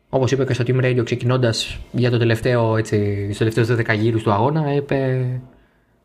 όπως 0.09 0.31
είπε 0.31 0.45
και 0.45 0.53
στο 0.53 0.63
Team 0.67 0.83
Radio 0.83 1.01
ξεκινώντας 1.03 1.79
για 1.91 2.11
το 2.11 2.17
τελευταίο, 2.17 2.77
έτσι, 2.77 3.29
στο 3.33 3.45
τελευταίο 3.45 3.77
12 3.77 3.97
γύρους 3.97 4.23
του 4.23 4.31
αγώνα, 4.31 4.73
είπε 4.73 5.25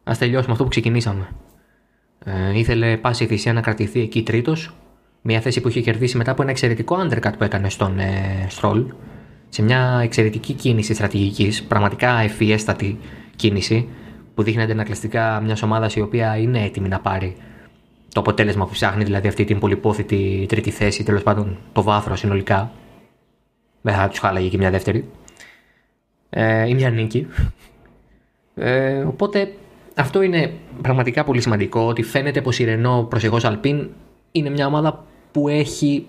Α 0.05 0.13
τελειώσουμε 0.19 0.53
αυτό 0.53 0.65
που 0.65 0.71
ξεκινήσαμε. 0.71 1.29
Ε, 2.25 2.59
ήθελε 2.59 2.97
πάση 2.97 3.27
θυσία 3.27 3.53
να 3.53 3.61
κρατηθεί 3.61 4.01
εκεί 4.01 4.23
τρίτος. 4.23 4.75
Μια 5.23 5.41
θέση 5.41 5.61
που 5.61 5.69
είχε 5.69 5.81
κερδίσει 5.81 6.17
μετά 6.17 6.31
από 6.31 6.43
ένα 6.43 6.51
εξαιρετικό 6.51 6.97
undercut 7.01 7.33
που 7.39 7.45
έκανε 7.45 7.71
στον 7.71 7.99
ε, 7.99 8.47
Στρόλ. 8.49 8.85
Σε 9.49 9.63
μια 9.63 10.01
εξαιρετική 10.03 10.53
κίνηση 10.53 10.95
στρατηγικής, 10.95 11.63
πραγματικά 11.63 12.21
ευφιέστατη 12.21 12.99
κίνηση 13.37 13.89
που 14.35 14.43
δείχνει 14.43 14.63
αντανακλαστικά 14.63 15.41
μιας 15.41 15.63
ομάδας 15.63 15.97
η 15.97 16.01
οποία 16.01 16.37
είναι 16.37 16.65
έτοιμη 16.65 16.89
να 16.89 17.01
πάρει 17.01 17.37
το 18.13 18.21
αποτέλεσμα 18.21 18.67
που 18.67 18.73
ψάχνει, 18.73 19.05
δηλαδή 19.05 19.29
αυτή 19.29 19.45
την 19.45 19.59
πολυπόθητη 19.59 20.47
τρίτη 20.49 20.71
θέση, 20.71 21.03
τέλος 21.05 21.23
πάντων 21.23 21.59
το 21.73 21.83
βάθρο 21.83 22.17
συνολικά. 22.17 22.71
Δεν 23.81 23.95
θα 23.95 24.09
τους 24.09 24.19
χάλαγε 24.19 24.49
και 24.49 24.57
μια 24.57 24.71
δεύτερη. 24.71 25.11
Ε, 26.31 26.69
ή 26.69 26.75
μια 26.75 26.91
νίκη. 26.91 27.27
Ε, 28.55 29.01
οπότε 29.01 29.53
αυτό 29.95 30.23
είναι 30.23 30.53
πραγματικά 30.83 31.25
πολύ 31.25 31.41
σημαντικό 31.41 31.81
ότι 31.81 32.03
φαίνεται 32.03 32.43
πως 32.43 32.59
η 32.59 32.65
Ρενό 32.65 33.07
προσεχώ 33.11 33.39
Αλπίν 33.43 33.89
είναι 34.33 34.51
μια 34.51 34.67
ομάδα 34.67 35.05
που 35.33 35.49
έχει 35.49 36.07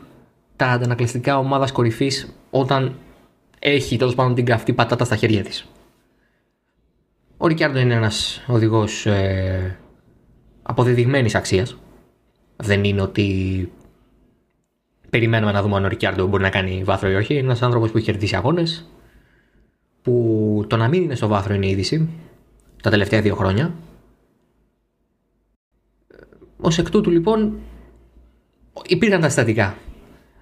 τα 0.55 0.67
αντανακλαστικά 0.67 1.37
ομάδας 1.37 1.71
κορυφής 1.71 2.33
όταν 2.49 2.95
έχει 3.59 3.97
τέλος 3.97 4.15
πάντων 4.15 4.35
την 4.35 4.45
καυτή 4.45 4.73
πατάτα 4.73 5.05
στα 5.05 5.15
χέρια 5.15 5.43
της. 5.43 5.67
Ο 7.37 7.47
Ρικιάρντο 7.47 7.79
είναι 7.79 7.93
ένας 7.93 8.43
οδηγός 8.47 9.05
ε, 9.05 9.79
αποδεδειγμένης 10.61 11.35
αξίας. 11.35 11.77
Δεν 12.61 12.83
είναι 12.83 13.01
ότι 13.01 13.71
περιμένουμε 15.09 15.51
να 15.51 15.61
δούμε 15.61 15.75
αν 15.75 15.85
ο 15.85 15.87
Ρικιάρντο 15.87 16.27
μπορεί 16.27 16.43
να 16.43 16.49
κάνει 16.49 16.83
βάθρο 16.83 17.09
ή 17.09 17.15
όχι. 17.15 17.33
Είναι 17.33 17.43
ένας 17.43 17.61
άνθρωπος 17.61 17.91
που 17.91 17.97
έχει 17.97 18.05
κερδίσει 18.05 18.35
αγώνες, 18.35 18.89
που 20.01 20.65
το 20.67 20.77
να 20.77 20.87
μην 20.87 21.03
είναι 21.03 21.15
στο 21.15 21.27
βάθρο 21.27 21.53
είναι 21.53 21.67
είδηση 21.67 22.09
τα 22.83 22.89
τελευταία 22.89 23.21
δύο 23.21 23.35
χρόνια. 23.35 23.73
Ω 26.57 26.67
εκ 26.77 26.89
τούτου 26.89 27.09
λοιπόν 27.09 27.59
υπήρχαν 28.87 29.21
τα 29.21 29.29
στατικά. 29.29 29.77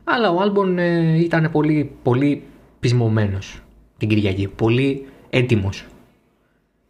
Αλλά 0.04 0.32
ο 0.32 0.42
Άλμπον 0.42 0.78
ε, 0.78 1.18
ήταν 1.18 1.52
πολύ, 1.52 1.92
πολύ 2.04 2.44
πεισμωμένος 2.80 3.62
την 3.98 4.10
Κυριακή. 4.10 4.48
Πολύ 4.48 5.08
έτοιμος 5.30 5.86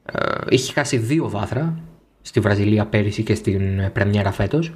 ε, 0.05 0.21
είχε 0.50 0.74
χάσει 0.74 0.98
δύο 0.98 1.29
βάθρα 1.29 1.79
στη 2.21 2.39
Βραζιλία 2.39 2.86
πέρυσι 2.86 3.24
και 3.24 3.36
στην 3.36 3.91
Πρεμιέρα 3.93 4.31
φέτος. 4.31 4.71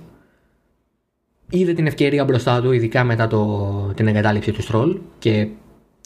Είδε 1.56 1.74
την 1.74 1.88
ευκαιρία 1.88 2.24
μπροστά 2.24 2.62
του, 2.62 2.72
ειδικά 2.72 3.04
μετά 3.04 3.28
το, 3.28 3.92
την 3.96 4.08
εγκατάλειψη 4.08 4.52
του 4.52 4.62
Στρόλ 4.62 4.98
και 5.20 5.48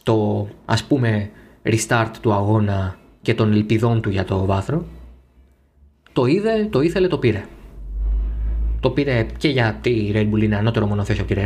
το 0.04 0.48
ας 0.66 0.84
πούμε 0.84 1.30
restart 1.64 2.12
του 2.22 2.34
αγώνα 2.34 2.98
και 3.22 3.34
των 3.34 3.52
ελπιδών 3.52 4.02
του 4.02 4.10
για 4.10 4.26
το 4.26 4.46
βάθρο. 4.46 4.86
Το 6.14 6.26
είδε, 6.26 6.68
το 6.72 6.82
ήθελε, 6.82 7.08
το 7.08 7.18
πήρε. 7.18 7.46
Το 8.80 8.90
πήρε 8.90 9.26
και 9.38 9.48
γιατί 9.48 9.90
η 9.90 10.12
Red 10.16 10.34
Bull 10.34 10.44
είναι 10.44 10.56
ανώτερο 10.56 10.88
μονοθέσιο 10.88 11.24
από 11.24 11.34
τη 11.34 11.42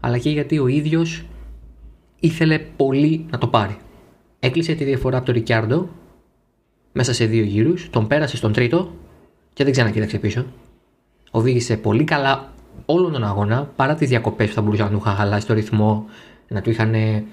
αλλά 0.00 0.18
και 0.18 0.30
γιατί 0.30 0.58
ο 0.58 0.66
ίδιος 0.66 1.24
ήθελε 2.20 2.58
πολύ 2.58 3.26
να 3.30 3.38
το 3.38 3.46
πάρει. 3.46 3.76
Έκλεισε 4.40 4.74
τη 4.74 4.84
διαφορά 4.84 5.16
από 5.16 5.26
τον 5.26 5.34
Ρικιάρντο 5.34 5.88
μέσα 6.92 7.12
σε 7.12 7.24
δύο 7.24 7.42
γύρους, 7.42 7.90
τον 7.90 8.06
πέρασε 8.06 8.36
στον 8.36 8.52
τρίτο 8.52 8.92
και 9.52 9.64
δεν 9.64 9.72
ξανακοίταξε 9.72 10.18
πίσω. 10.18 10.44
Οδήγησε 11.30 11.76
πολύ 11.76 12.04
καλά 12.04 12.52
όλον 12.92 13.12
τον 13.12 13.24
αγώνα 13.24 13.70
παρά 13.76 13.94
τις 13.94 14.08
διακοπές 14.08 14.48
που 14.48 14.54
θα 14.54 14.62
μπορούσαν 14.62 14.86
να 14.86 14.92
του 14.92 14.98
είχαν 14.98 15.14
χαλάσει 15.16 15.46
το 15.46 15.54
ρυθμό, 15.54 16.04
να 16.48 16.60
του 16.60 16.70
είχαν 16.70 16.94
ε, 16.94 17.24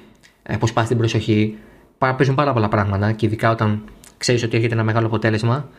αποσπάσει 0.50 0.88
την 0.88 0.98
προσοχή. 0.98 1.58
Παίζουν 1.98 2.36
πάρα 2.36 2.54
πολλά 2.54 2.68
πράγματα 2.68 3.12
και 3.12 3.26
ειδικά 3.26 3.52
όταν 3.52 3.84
ξέρεις 4.18 4.44
ότι 4.44 4.58
έχετε 4.58 4.74
ένα 4.74 4.84
μεγάλο 4.84 5.08
αποτέλεσμα 5.08 5.70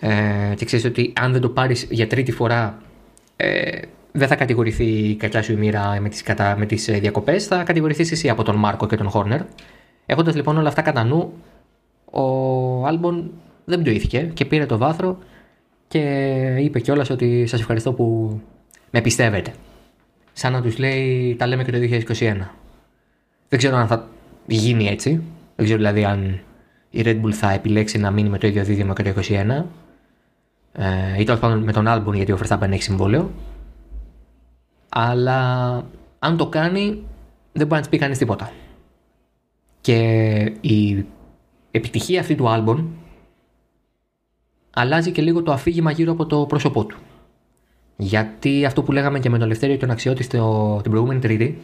ε, 0.00 0.54
και 0.56 0.64
ξέρεις 0.64 0.84
ότι 0.84 1.12
αν 1.20 1.32
δεν 1.32 1.40
το 1.40 1.48
πάρεις 1.48 1.86
για 1.90 2.06
τρίτη 2.06 2.32
φορά 2.32 2.78
ε, 3.36 3.80
δεν 4.12 4.28
θα 4.28 4.36
κατηγορηθεί 4.36 4.84
η 4.84 5.14
κακιά 5.14 5.42
σου 5.42 5.52
η 5.52 5.56
μοίρα 5.56 6.00
με 6.00 6.08
τις 6.08 6.24
με 6.56 6.66
τις 6.66 6.88
ε, 6.88 6.98
διακοπές, 6.98 7.46
θα 7.46 7.62
κατηγορηθείς 7.62 8.12
εσύ 8.12 8.28
από 8.28 8.42
τον 8.42 8.56
Μάρκο 8.56 8.86
και 8.86 8.96
τον 8.96 9.08
Χόρνερ. 9.08 9.40
Έχοντας 10.06 10.34
λοιπόν 10.34 10.58
όλα 10.58 10.68
αυτά 10.68 10.82
κατά 10.82 11.04
νου, 11.04 11.32
ο 12.10 12.86
Άλμπον 12.86 13.30
δεν 13.64 13.80
πτωήθηκε 13.80 14.30
και 14.34 14.44
πήρε 14.44 14.66
το 14.66 14.78
βάθρο 14.78 15.18
και 15.88 16.00
είπε 16.60 16.80
κιόλας 16.80 17.10
ότι 17.10 17.46
σας 17.46 17.60
ευχαριστώ 17.60 17.92
που 17.92 18.40
με 18.90 19.00
πιστεύετε. 19.00 19.54
Σαν 20.32 20.52
να 20.52 20.62
τους 20.62 20.78
λέει 20.78 21.36
τα 21.38 21.46
λέμε 21.46 21.64
και 21.64 21.72
το 21.72 21.78
2021. 21.78 22.36
Δεν 23.48 23.58
ξέρω 23.58 23.76
αν 23.76 23.86
θα 23.86 24.08
γίνει 24.46 24.86
έτσι. 24.86 25.10
Δεν 25.56 25.64
ξέρω 25.64 25.78
δηλαδή 25.78 26.04
αν 26.04 26.40
η 26.90 27.02
Red 27.04 27.20
Bull 27.22 27.32
θα 27.32 27.52
επιλέξει 27.52 27.98
να 27.98 28.10
μείνει 28.10 28.28
με 28.28 28.38
το 28.38 28.46
ίδιο 28.46 28.64
δίδυμο 28.64 28.92
και 28.92 29.02
το 29.02 29.20
2021. 29.28 29.64
Ε, 30.72 31.20
ή 31.20 31.24
τέλος 31.24 31.40
πάντων 31.40 31.62
με 31.62 31.72
τον 31.72 31.84
Albon 31.88 32.14
γιατί 32.14 32.32
ο 32.32 32.38
Verstappen 32.42 32.70
έχει 32.70 32.82
συμβόλαιο. 32.82 33.30
Αλλά 34.88 35.70
αν 36.18 36.36
το 36.36 36.46
κάνει 36.46 37.02
δεν 37.52 37.66
μπορεί 37.66 37.74
να 37.74 37.80
της 37.80 37.88
πει 37.88 37.98
κανείς 37.98 38.18
τίποτα. 38.18 38.52
Και 39.80 39.98
η 40.60 41.06
επιτυχία 41.70 42.20
αυτή 42.20 42.34
του 42.34 42.48
άλμπον 42.48 42.90
αλλάζει 44.70 45.10
και 45.10 45.22
λίγο 45.22 45.42
το 45.42 45.52
αφήγημα 45.52 45.90
γύρω 45.90 46.12
από 46.12 46.26
το 46.26 46.46
πρόσωπό 46.46 46.84
του. 46.84 46.98
Γιατί 48.02 48.64
αυτό 48.64 48.82
που 48.82 48.92
λέγαμε 48.92 49.18
και 49.18 49.30
με 49.30 49.38
τον 49.38 49.48
Λευτέριο 49.48 49.74
και 49.74 49.80
τον 49.80 49.90
Αξιώτη 49.90 50.26
την 50.82 50.90
προηγούμενη 50.90 51.20
Τρίτη 51.20 51.58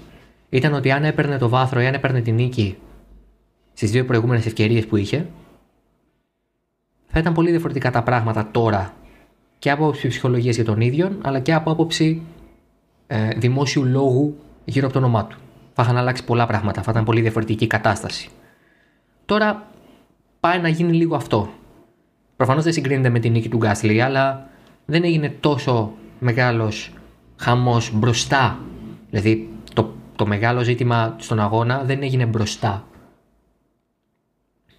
ήταν 0.49 0.73
ότι 0.73 0.91
αν 0.91 1.05
έπαιρνε 1.05 1.39
το 1.39 1.49
βάθρο 1.49 1.81
ή 1.81 1.87
αν 1.87 1.95
έπαιρνε 1.95 2.21
την 2.21 2.35
νίκη 2.35 2.77
στις 3.73 3.91
δύο 3.91 4.05
προηγούμενες 4.05 4.47
ευκαιρίες 4.47 4.87
που 4.87 4.97
είχε, 4.97 5.27
θα 7.07 7.19
ήταν 7.19 7.33
πολύ 7.33 7.51
διαφορετικά 7.51 7.91
τα 7.91 8.03
πράγματα 8.03 8.49
τώρα 8.51 8.95
και 9.59 9.71
από 9.71 9.83
άποψη 9.83 10.09
ψυχολογίας 10.09 10.55
για 10.55 10.65
τον 10.65 10.81
ίδιο, 10.81 11.19
αλλά 11.23 11.41
και 11.41 11.55
από 11.55 11.71
άποψη 11.71 12.23
ε, 13.07 13.29
δημόσιου 13.29 13.85
λόγου 13.85 14.37
γύρω 14.65 14.85
από 14.85 14.95
το 14.95 15.01
όνομά 15.05 15.27
του. 15.27 15.37
Θα 15.75 15.83
είχαν 15.83 15.97
αλλάξει 15.97 16.25
πολλά 16.25 16.47
πράγματα, 16.47 16.83
θα 16.83 16.91
ήταν 16.91 17.05
πολύ 17.05 17.21
διαφορετική 17.21 17.65
η 17.65 17.67
κατάσταση. 17.67 18.29
Τώρα 19.27 19.71
πάει 20.41 20.61
να 20.61 20.69
γίνει 20.69 20.93
λίγο 20.93 21.17
αυτό. 21.17 21.49
Προφανώς 22.37 22.65
δεν 22.65 22.73
συγκρίνεται 22.73 23.09
με 23.09 23.19
την 23.19 23.33
νίκη 23.33 23.49
του 23.49 23.57
Γκάσλι, 23.57 24.03
αλλά 24.03 24.49
δεν 24.85 25.05
έγινε 25.05 25.37
τόσο 25.41 25.93
μεγάλος 26.19 26.93
χαμός 27.37 27.91
μπροστά. 27.95 28.59
Δηλαδή 29.11 29.49
το, 29.75 29.95
το 30.17 30.27
μεγάλο 30.27 30.63
ζήτημα 30.63 31.17
στον 31.19 31.41
αγώνα 31.41 31.83
δεν 31.85 32.03
έγινε 32.03 32.27
μπροστά. 32.27 32.85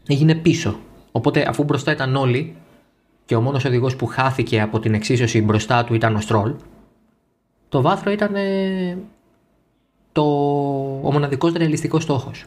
Έγινε 0.07 0.35
πίσω. 0.35 0.79
Οπότε 1.11 1.45
αφού 1.49 1.63
μπροστά 1.63 1.91
ήταν 1.91 2.15
όλοι 2.15 2.55
και 3.25 3.35
ο 3.35 3.41
μόνος 3.41 3.65
οδηγός 3.65 3.95
που 3.95 4.05
χάθηκε 4.05 4.61
από 4.61 4.79
την 4.79 4.93
εξίσωση 4.93 5.41
μπροστά 5.41 5.83
του 5.83 5.93
ήταν 5.93 6.15
ο 6.15 6.21
Στρόλ, 6.21 6.55
το 7.69 7.81
βάθρο 7.81 8.11
ήταν 8.11 8.33
το, 10.11 10.23
ο 11.03 11.11
μοναδικός 11.11 11.53
ρεαλιστικός 11.53 12.03
στόχος. 12.03 12.45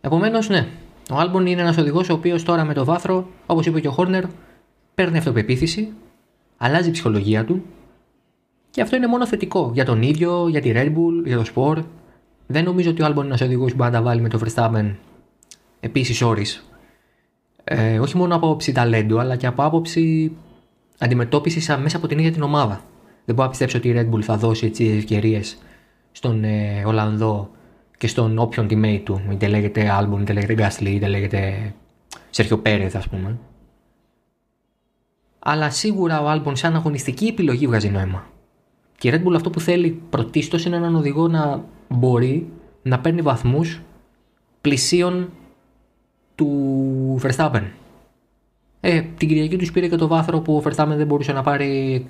Επομένως, 0.00 0.48
ναι, 0.48 0.68
ο 1.10 1.16
Άλμπον 1.16 1.46
είναι 1.46 1.60
ένας 1.60 1.76
οδηγός 1.76 2.08
ο 2.08 2.12
οποίος 2.12 2.42
τώρα 2.42 2.64
με 2.64 2.74
το 2.74 2.84
βάθρο, 2.84 3.26
όπως 3.46 3.66
είπε 3.66 3.80
και 3.80 3.88
ο 3.88 3.90
Χόρνερ, 3.90 4.24
παίρνει 4.94 5.18
αυτοπεποίθηση, 5.18 5.92
αλλάζει 6.62 6.88
η 6.88 6.92
ψυχολογία 6.92 7.44
του 7.44 7.62
και 8.70 8.82
αυτό 8.82 8.96
είναι 8.96 9.06
μόνο 9.06 9.26
θετικό 9.26 9.70
για 9.74 9.84
τον 9.84 10.02
ίδιο, 10.02 10.48
για 10.48 10.60
τη 10.60 10.72
Red 10.74 10.86
Bull, 10.86 11.24
για 11.24 11.36
το 11.36 11.44
Sport. 11.54 11.84
Δεν 12.46 12.64
νομίζω 12.64 12.90
ότι 12.90 13.02
ο 13.02 13.04
Άλμπον 13.04 13.24
είναι 13.24 13.34
ένας 13.34 13.46
οδηγός 13.46 13.70
που 13.70 13.76
μπορεί 13.76 13.90
να 13.90 13.96
τα 13.96 14.02
βάλει 14.02 14.20
με 14.20 14.28
το 14.28 14.40
Verstappen 14.44 14.94
επίσης 15.80 16.22
όρει. 16.22 16.46
Ε, 17.64 17.98
όχι 17.98 18.16
μόνο 18.16 18.34
από 18.34 18.46
άποψη 18.46 18.72
ταλέντου, 18.72 19.18
αλλά 19.18 19.36
και 19.36 19.46
από 19.46 19.62
άποψη 19.64 20.32
αντιμετώπισης 20.98 21.76
μέσα 21.82 21.96
από 21.96 22.06
την 22.06 22.18
ίδια 22.18 22.32
την 22.32 22.42
ομάδα. 22.42 22.80
Δεν 23.24 23.34
μπορώ 23.34 23.42
να 23.42 23.48
πιστέψω 23.50 23.78
ότι 23.78 23.88
η 23.88 23.94
Red 23.96 24.14
Bull 24.14 24.22
θα 24.22 24.36
δώσει 24.36 24.66
έτσι 24.66 24.84
ευκαιρίες 24.84 25.58
στον 26.12 26.44
ε, 26.44 26.82
Ολλανδό 26.86 27.50
και 27.98 28.06
στον 28.06 28.38
όποιον 28.38 28.66
teammate 28.70 29.02
του. 29.04 29.20
Είτε 29.32 29.46
λέγεται 29.46 29.98
Albon, 30.00 30.20
είτε 30.20 30.32
λέγεται 30.32 30.54
Gasly, 30.58 30.86
είτε 30.86 31.06
λέγεται 31.06 31.72
Σέρχιο 32.30 32.58
Πέρεθ, 32.58 32.96
ας 32.96 33.08
πούμε. 33.08 33.38
Αλλά 35.42 35.70
σίγουρα 35.70 36.22
ο 36.22 36.32
Albon 36.32 36.52
σαν 36.56 36.74
αγωνιστική 36.74 37.26
επιλογή 37.26 37.66
βγάζει 37.66 37.88
νόημα. 37.88 38.26
Και 38.98 39.08
η 39.08 39.12
Red 39.14 39.28
Bull 39.28 39.34
αυτό 39.34 39.50
που 39.50 39.60
θέλει 39.60 40.02
πρωτίστως 40.10 40.64
είναι 40.64 40.76
έναν 40.76 40.94
οδηγό 40.94 41.28
να 41.28 41.64
μπορεί 41.88 42.48
να 42.82 42.98
παίρνει 42.98 43.22
βαθμούς 43.22 43.80
πλησίων 44.60 45.28
του 46.34 47.20
Verstappen. 47.22 47.62
Ε, 48.80 49.00
την 49.16 49.28
Κυριακή 49.28 49.56
τους 49.56 49.72
πήρε 49.72 49.88
και 49.88 49.96
το 49.96 50.06
βάθρο 50.06 50.40
που 50.40 50.56
ο 50.56 50.62
Verstappen 50.64 50.94
δεν 50.96 51.06
μπορούσε 51.06 51.32
να 51.32 51.42
πάρει 51.42 52.06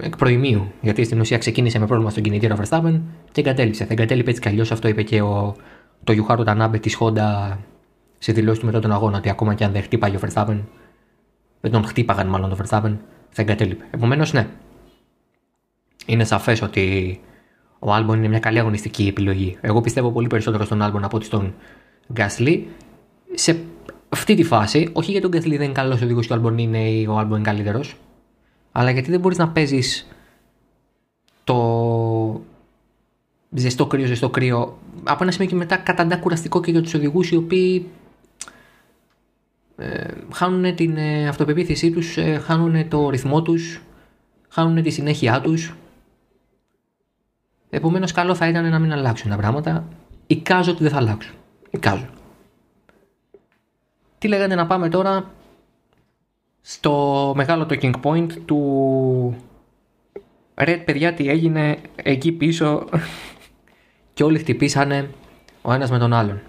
εκ 0.00 0.16
προοιμίου. 0.16 0.72
Γιατί 0.80 1.04
στην 1.04 1.20
ουσία 1.20 1.38
ξεκίνησε 1.38 1.78
με 1.78 1.86
πρόβλημα 1.86 2.10
στον 2.10 2.22
κινητήρα 2.22 2.54
ο 2.54 2.58
Verstappen 2.62 3.00
και 3.32 3.40
εγκατέλειψε. 3.40 3.84
Θα 3.84 3.92
εγκατέλειπε 3.92 4.30
έτσι 4.30 4.42
κι 4.42 4.48
αλλιώς. 4.48 4.72
Αυτό 4.72 4.88
είπε 4.88 5.02
και 5.02 5.22
ο, 5.22 5.56
το 6.04 6.12
Γιουχάρου 6.12 6.42
Τανάμπε 6.42 6.78
της 6.78 6.98
Honda 7.00 7.56
σε 8.18 8.32
δηλώσεις 8.32 8.60
του 8.60 8.66
μετά 8.66 8.80
τον 8.80 8.92
αγώνα. 8.92 9.16
Ότι 9.18 9.28
ακόμα 9.28 9.54
και 9.54 9.64
αν 9.64 9.72
δεν 9.72 9.82
χτύπαγε 9.82 10.16
ο 10.16 10.20
Verstappen, 10.22 10.58
δεν 11.68 11.80
τον 11.80 11.88
χτύπαγαν 11.88 12.26
μάλλον 12.26 12.50
το 12.50 12.56
Verstappen, 12.62 12.96
θα 13.30 13.42
εγκατέλειπε. 13.42 13.84
Επομένως, 13.90 14.32
ναι. 14.32 14.48
Είναι 16.06 16.24
σαφές 16.24 16.62
ότι 16.62 17.20
ο 17.78 17.92
Άλμπον 17.92 18.18
είναι 18.18 18.28
μια 18.28 18.38
καλή 18.38 18.58
αγωνιστική 18.58 19.06
επιλογή. 19.06 19.58
Εγώ 19.60 19.80
πιστεύω 19.80 20.10
πολύ 20.12 20.26
περισσότερο 20.26 20.64
στον 20.64 20.82
Άλμπον 20.82 21.04
από 21.04 21.16
ότι 21.16 21.26
στον 21.26 21.54
Γκάσλι. 22.12 22.68
Σε 23.34 23.60
αυτή 24.08 24.34
τη 24.34 24.42
φάση, 24.42 24.90
όχι 24.92 25.10
γιατί 25.10 25.26
ο 25.26 25.28
Γκάσλι 25.28 25.56
δεν 25.56 25.64
είναι 25.64 25.74
καλός 25.74 26.02
οδηγός 26.02 26.26
και 26.26 26.32
ο 26.32 26.36
Άλμπον 26.36 26.58
είναι 26.58 26.90
ή 26.90 27.06
ο 27.06 27.18
Άλμπον 27.18 27.38
είναι 27.38 27.48
καλύτερος, 27.48 27.96
αλλά 28.72 28.90
γιατί 28.90 29.10
δεν 29.10 29.20
μπορείς 29.20 29.38
να 29.38 29.48
παίζεις 29.48 30.08
το 31.44 32.40
ζεστό 33.50 33.86
κρύο, 33.86 34.06
ζεστό 34.06 34.30
κρύο. 34.30 34.78
Από 35.04 35.22
ένα 35.22 35.32
σημείο 35.32 35.48
και 35.48 35.54
μετά 35.54 35.76
καταντά 35.76 36.16
κουραστικό 36.16 36.60
και 36.60 36.70
για 36.70 36.82
τους 36.82 36.94
οδηγούς 36.94 37.30
οι 37.30 37.36
οποίοι 37.36 37.74
ε, 37.76 37.95
χάνουν 40.32 40.74
την 40.74 40.96
ε, 40.96 41.28
αυτοπεποίθησή 41.28 41.90
τους, 41.90 42.16
ε, 42.16 42.38
χάνουν 42.38 42.88
το 42.88 43.10
ρυθμό 43.10 43.42
τους, 43.42 43.80
χάνουν 44.48 44.82
τη 44.82 44.90
συνέχειά 44.90 45.40
τους. 45.40 45.74
Επομένως 47.70 48.12
καλό 48.12 48.34
θα 48.34 48.48
ήταν 48.48 48.70
να 48.70 48.78
μην 48.78 48.92
αλλάξουν 48.92 49.30
τα 49.30 49.36
πράγματα. 49.36 49.88
Εικάζω 50.26 50.70
ότι 50.70 50.82
δεν 50.82 50.92
θα 50.92 50.98
αλλάξουν. 50.98 51.34
Εικάζω. 51.70 52.06
Τι 54.18 54.28
λέγατε 54.28 54.54
να 54.54 54.66
πάμε 54.66 54.88
τώρα 54.88 55.30
στο 56.60 57.32
μεγάλο 57.36 57.66
talking 57.70 57.94
point 58.02 58.32
του 58.44 59.36
Red 60.54 60.82
παιδιά 60.84 61.14
τι 61.14 61.28
έγινε 61.28 61.78
εκεί 61.96 62.32
πίσω 62.32 62.88
και 64.14 64.24
όλοι 64.24 64.38
χτυπήσανε 64.38 65.10
ο 65.62 65.72
ένας 65.72 65.90
με 65.90 65.98
τον 65.98 66.12
άλλον. 66.12 66.40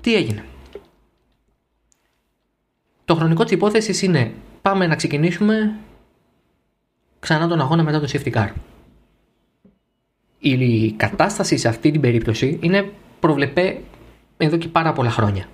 Τι 0.00 0.14
έγινε; 0.14 0.44
Το 3.06 3.14
χρονικό 3.14 3.42
της 3.42 3.52
υπόθεσης 3.52 4.02
είναι 4.02 4.32
πάμε 4.62 4.86
να 4.86 4.96
ξεκινήσουμε 4.96 5.76
ξανά 7.18 7.48
τον 7.48 7.60
αγώνα 7.60 7.82
μετά 7.82 8.00
το 8.00 8.08
safety 8.12 8.32
car. 8.32 8.48
Η 10.38 10.92
κατάσταση 10.92 11.56
σε 11.56 11.68
αυτή 11.68 11.90
την 11.90 12.00
περίπτωση 12.00 12.58
είναι 12.62 12.90
προβλεπέ 13.20 13.80
εδώ 14.36 14.56
και 14.56 14.68
πάρα 14.68 14.92
πολλά 14.92 15.10
χρόνια. 15.10 15.46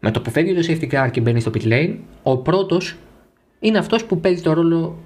Με 0.00 0.10
το 0.10 0.20
που 0.20 0.30
φεύγει 0.30 0.54
το 0.54 0.66
safety 0.68 0.92
car 0.92 1.10
και 1.10 1.20
μπαίνει 1.20 1.40
στο 1.40 1.50
pit 1.54 1.62
lane, 1.62 1.96
ο 2.22 2.36
πρώτος 2.36 2.96
είναι 3.60 3.78
αυτός 3.78 4.04
που 4.04 4.20
παίζει 4.20 4.42
το 4.42 4.52
ρόλο 4.52 4.98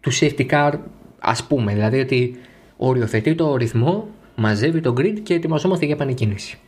του 0.00 0.12
safety 0.12 0.46
car 0.50 0.72
ας 1.18 1.46
πούμε. 1.46 1.72
Δηλαδή 1.72 2.00
ότι 2.00 2.40
οριοθετεί 2.76 3.34
το 3.34 3.56
ρυθμό, 3.56 4.08
μαζεύει 4.36 4.80
το 4.80 4.94
grid 4.98 5.20
και 5.22 5.34
ετοιμαζόμαστε 5.34 5.84
για 5.84 5.94
επανεκκίνηση. 5.94 6.58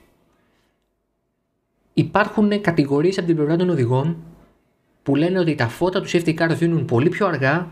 Υπάρχουν 1.99 2.61
κατηγορίες 2.61 3.19
από 3.19 3.27
την 3.27 3.37
πλευρά 3.37 3.57
των 3.57 3.71
οδηγών 3.71 4.17
που 5.07 5.17
λένε 5.17 5.39
ότι 5.39 5.55
τα 5.55 5.69
φώτα 5.69 6.01
του 6.01 6.09
safety 6.09 6.35
car 6.39 6.51
δίνουν 6.51 6.85
πολύ 6.85 7.09
πιο 7.09 7.27
αργά 7.27 7.69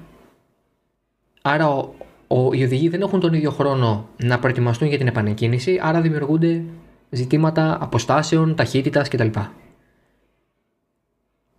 άρα 1.42 1.68
ο, 1.68 1.94
ο, 2.26 2.52
οι 2.52 2.64
οδηγοί 2.64 2.88
δεν 2.88 3.00
έχουν 3.00 3.20
τον 3.20 3.34
ίδιο 3.34 3.50
χρόνο 3.50 4.08
να 4.16 4.38
προετοιμαστούν 4.38 4.88
για 4.88 4.98
την 4.98 5.06
επανεκκίνηση 5.06 5.80
άρα 5.82 6.00
δημιουργούνται 6.00 6.64
ζητήματα 7.10 7.78
αποστάσεων, 7.80 8.54
ταχύτητας 8.54 9.08
κτλ. 9.08 9.28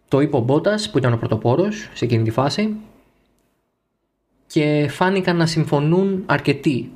Το 0.07 0.19
είπε 0.19 0.35
ο 0.35 0.39
Μπότας 0.39 0.89
που 0.91 0.97
ήταν 0.97 1.13
ο 1.13 1.17
πρωτοπόρος 1.17 1.89
σε 1.93 2.05
εκείνη 2.05 2.23
τη 2.23 2.31
φάση 2.31 2.75
και 4.47 4.87
φάνηκαν 4.89 5.35
να 5.35 5.45
συμφωνούν 5.45 6.23
αρκετοί 6.25 6.91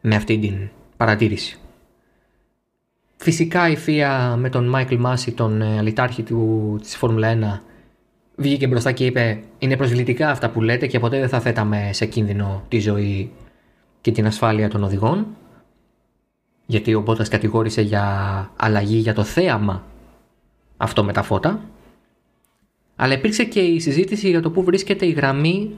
με 0.00 0.14
αυτή 0.14 0.38
την 0.38 0.68
παρατήρηση. 0.96 1.58
Φυσικά 3.16 3.68
η 3.68 3.76
Φία 3.76 4.36
με 4.38 4.48
τον 4.48 4.68
Μάικλ 4.68 4.96
Μάση, 4.96 5.32
τον 5.32 5.62
ε, 5.62 5.78
αλητάρχη 5.78 6.22
του, 6.22 6.78
της 6.82 6.96
Φόρμουλα 6.96 7.60
1, 7.60 7.60
βγήκε 8.36 8.66
μπροστά 8.66 8.92
και 8.92 9.06
είπε 9.06 9.42
είναι 9.58 9.76
προσβλητικά 9.76 10.30
αυτά 10.30 10.50
που 10.50 10.62
λέτε 10.62 10.86
και 10.86 10.98
ποτέ 10.98 11.18
δεν 11.18 11.28
θα 11.28 11.40
θέταμε 11.40 11.90
σε 11.92 12.06
κίνδυνο 12.06 12.64
τη 12.68 12.80
ζωή 12.80 13.30
και 14.00 14.12
την 14.12 14.26
ασφάλεια 14.26 14.68
των 14.68 14.82
οδηγών 14.84 15.26
γιατί 16.66 16.94
ο 16.94 17.00
Μπότας 17.00 17.28
κατηγόρησε 17.28 17.80
για 17.82 18.04
αλλαγή 18.56 18.96
για 18.96 19.14
το 19.14 19.24
θέαμα 19.24 19.84
αυτό 20.76 21.04
με 21.04 21.12
τα 21.12 21.22
φώτα 21.22 21.60
αλλά 22.96 23.14
υπήρξε 23.14 23.44
και 23.44 23.60
η 23.60 23.80
συζήτηση 23.80 24.28
για 24.28 24.42
το 24.42 24.50
πού 24.50 24.62
βρίσκεται 24.62 25.06
η 25.06 25.10
γραμμή 25.10 25.70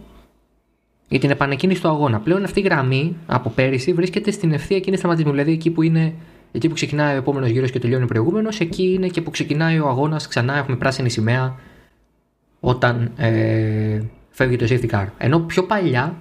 για 1.08 1.18
την 1.18 1.30
επανεκκίνηση 1.30 1.80
του 1.80 1.88
αγώνα. 1.88 2.20
Πλέον 2.20 2.44
αυτή 2.44 2.60
η 2.60 2.62
γραμμή 2.62 3.16
από 3.26 3.50
πέρυσι 3.50 3.92
βρίσκεται 3.92 4.30
στην 4.30 4.52
ευθεία 4.52 4.76
εκείνη 4.76 4.96
σταματισμού. 4.96 5.30
Δηλαδή 5.30 5.52
εκεί 5.52 5.70
που 5.70 5.82
είναι 5.82 6.14
εκεί 6.56 6.68
που 6.68 6.74
ξεκινάει 6.74 7.14
ο 7.14 7.18
επόμενος 7.18 7.50
γύρος 7.50 7.70
και 7.70 7.78
τελειώνει 7.78 8.04
ο 8.04 8.06
προηγούμενος, 8.06 8.60
εκεί 8.60 8.92
είναι 8.92 9.06
και 9.08 9.20
που 9.20 9.30
ξεκινάει 9.30 9.78
ο 9.78 9.88
αγώνας. 9.88 10.28
Ξανά 10.28 10.56
έχουμε 10.56 10.76
πράσινη 10.76 11.10
σημαία 11.10 11.58
όταν 12.60 13.12
ε, 13.16 14.00
φεύγει 14.30 14.56
το 14.56 14.66
safety 14.68 14.90
car. 14.90 15.06
Ενώ 15.18 15.38
πιο 15.40 15.62
παλιά, 15.62 16.16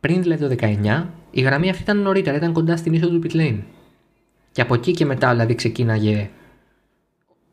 πριν 0.00 0.22
δηλαδή 0.22 0.56
το 0.56 0.66
19, 0.66 1.04
η 1.30 1.40
γραμμή 1.40 1.70
αυτή 1.70 1.82
ήταν 1.82 1.98
νωρίτερα, 1.98 2.36
ήταν 2.36 2.52
κοντά 2.52 2.76
στην 2.76 2.92
είσοδο 2.92 3.18
του 3.18 3.28
pit 3.28 3.36
lane. 3.36 3.58
Και 4.52 4.60
από 4.60 4.74
εκεί 4.74 4.92
και 4.92 5.04
μετά 5.04 5.30
δηλαδή 5.30 5.54
ξεκίναγε 5.54 6.30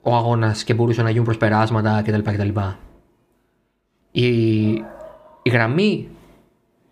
ο 0.01 0.15
αγώνας 0.15 0.63
και 0.63 0.73
μπορούσαν 0.73 1.03
να 1.03 1.09
γίνουν 1.09 1.25
προσπεράσματα 1.25 2.01
κτλ. 2.05 2.31
κτλ. 2.31 2.59
Η, 4.11 4.67
η 5.41 5.49
γραμμή 5.51 6.07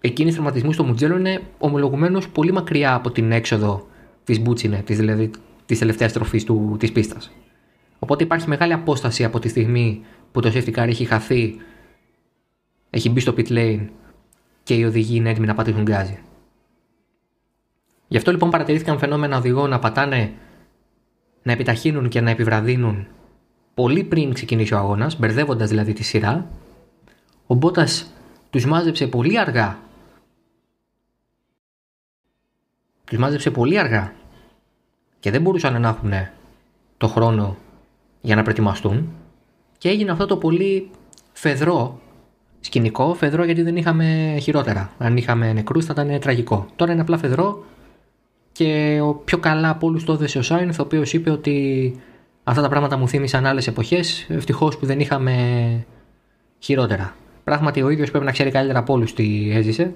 εκείνης 0.02 0.36
θερματισμού 0.36 0.72
στο 0.72 0.84
Μουτζέλο 0.84 1.18
είναι 1.18 1.42
ομολογουμένως 1.58 2.30
πολύ 2.30 2.52
μακριά 2.52 2.94
από 2.94 3.12
την 3.12 3.32
έξοδο 3.32 3.89
της 4.30 4.42
Μπούτσινε, 4.42 4.82
της, 4.86 4.98
δηλαδή 4.98 5.32
της 5.66 5.80
τελευταίας 5.80 6.14
τροφής 6.14 6.46
της 6.78 6.92
πίστας. 6.92 7.32
Οπότε 8.00 8.24
υπάρχει 8.24 8.48
μεγάλη 8.48 8.74
απόσταση 8.74 9.24
από 9.24 9.40
τη 9.40 9.48
στιγμή 9.48 10.04
που 10.32 10.42
το 10.42 10.52
safety 10.54 10.74
car 10.74 10.88
έχει 10.88 11.06
χαθεί, 11.06 11.56
έχει 12.90 13.10
μπει 13.10 13.20
στο 13.20 13.34
pit 13.38 13.48
lane 13.48 13.88
και 14.64 14.74
οι 14.74 14.84
οδηγοί 14.84 15.16
είναι 15.16 15.30
έτοιμοι 15.30 15.46
να 15.46 15.54
πατήσουν 15.54 15.82
γκάζι. 15.82 16.20
Γι' 18.08 18.18
αυτό 18.18 18.32
λοιπόν 18.32 18.50
παρατηρήθηκαν 18.50 18.98
φαινόμενα 18.98 19.38
οδηγών 19.38 19.70
να 19.70 19.80
πατάνε 19.80 20.34
να 21.44 21.52
επιταχύνουν 21.52 22.10
και 22.10 22.22
να 22.22 22.30
επιβραδύνουν 22.30 23.08
πολύ 23.74 24.04
πριν 24.04 24.34
ξεκινήσει 24.34 24.74
ο 24.74 24.78
αγώνας, 24.78 25.20
μπερδεύοντας 25.20 25.70
δηλαδή 25.70 25.94
τη 25.94 26.04
σειρά. 26.04 26.52
Ο 27.48 27.56
Μπότας 27.56 28.14
τους 28.50 28.66
μάζεψε 28.66 29.08
πολύ 29.08 29.40
αργά. 29.40 29.80
Τους 33.06 33.18
μάζεψε 33.18 33.52
πολύ 33.52 33.80
αργά 33.80 34.18
και 35.20 35.32
δεν 35.32 35.42
μπορούσαν 35.42 35.82
να 35.82 35.88
έχουν 35.88 36.12
το 36.98 37.08
χρόνο 37.08 37.58
για 38.22 38.36
να 38.36 38.42
προετοιμαστούν 38.42 39.10
και 39.78 39.90
έγινε 39.90 40.12
αυτό 40.12 40.26
το 40.26 40.38
πολύ 40.38 40.90
φεδρό 41.34 42.00
σκηνικό, 42.60 43.14
φεδρό 43.14 43.44
γιατί 43.44 43.62
δεν 43.62 43.76
είχαμε 43.76 44.38
χειρότερα. 44.42 44.92
Αν 44.98 45.18
είχαμε 45.18 45.54
νεκρούς 45.54 45.86
θα 45.86 45.94
ήταν 45.94 46.20
τραγικό. 46.20 46.68
Τώρα 46.76 46.92
είναι 46.92 47.02
απλά 47.02 47.18
φεδρό 47.18 47.64
και 48.52 49.00
ο 49.04 49.14
πιο 49.14 49.38
καλά 49.38 49.70
από 49.70 49.88
όλους 49.88 50.04
το 50.04 50.14
έδεσε 50.14 50.38
ο 50.38 50.42
Σάινθ, 50.42 50.80
ο 50.80 50.84
οποίος 50.84 51.14
είπε 51.14 51.30
ότι 51.30 51.96
αυτά 52.44 52.62
τα 52.62 52.70
πράγματα 52.70 52.98
μου 52.98 53.08
θύμισαν 53.08 53.46
άλλες 53.46 53.68
εποχές. 53.68 54.26
Ευτυχώς 54.30 54.78
που 54.78 54.86
δεν 54.86 55.00
είχαμε 55.00 55.36
χειρότερα. 56.60 57.16
Πράγματι, 57.44 57.82
ο 57.82 57.90
ίδιος 57.90 58.10
πρέπει 58.10 58.26
να 58.26 58.32
ξέρει 58.32 58.52
καλύτερα 58.52 58.80
από 58.80 58.94
όλους 58.94 59.14
τι 59.14 59.52
έζησε. 59.52 59.94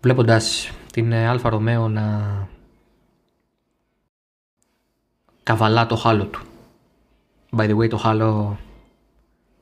Βλέποντας 0.00 0.70
την 0.92 1.14
Άλφα 1.14 1.48
Ρομέο 1.48 1.88
να 1.88 2.22
καβαλά 5.48 5.86
το 5.86 5.96
halo 5.96 6.24
του. 6.24 6.40
By 7.56 7.70
the 7.70 7.76
way, 7.76 7.88
το 7.88 7.96
halo 7.96 8.58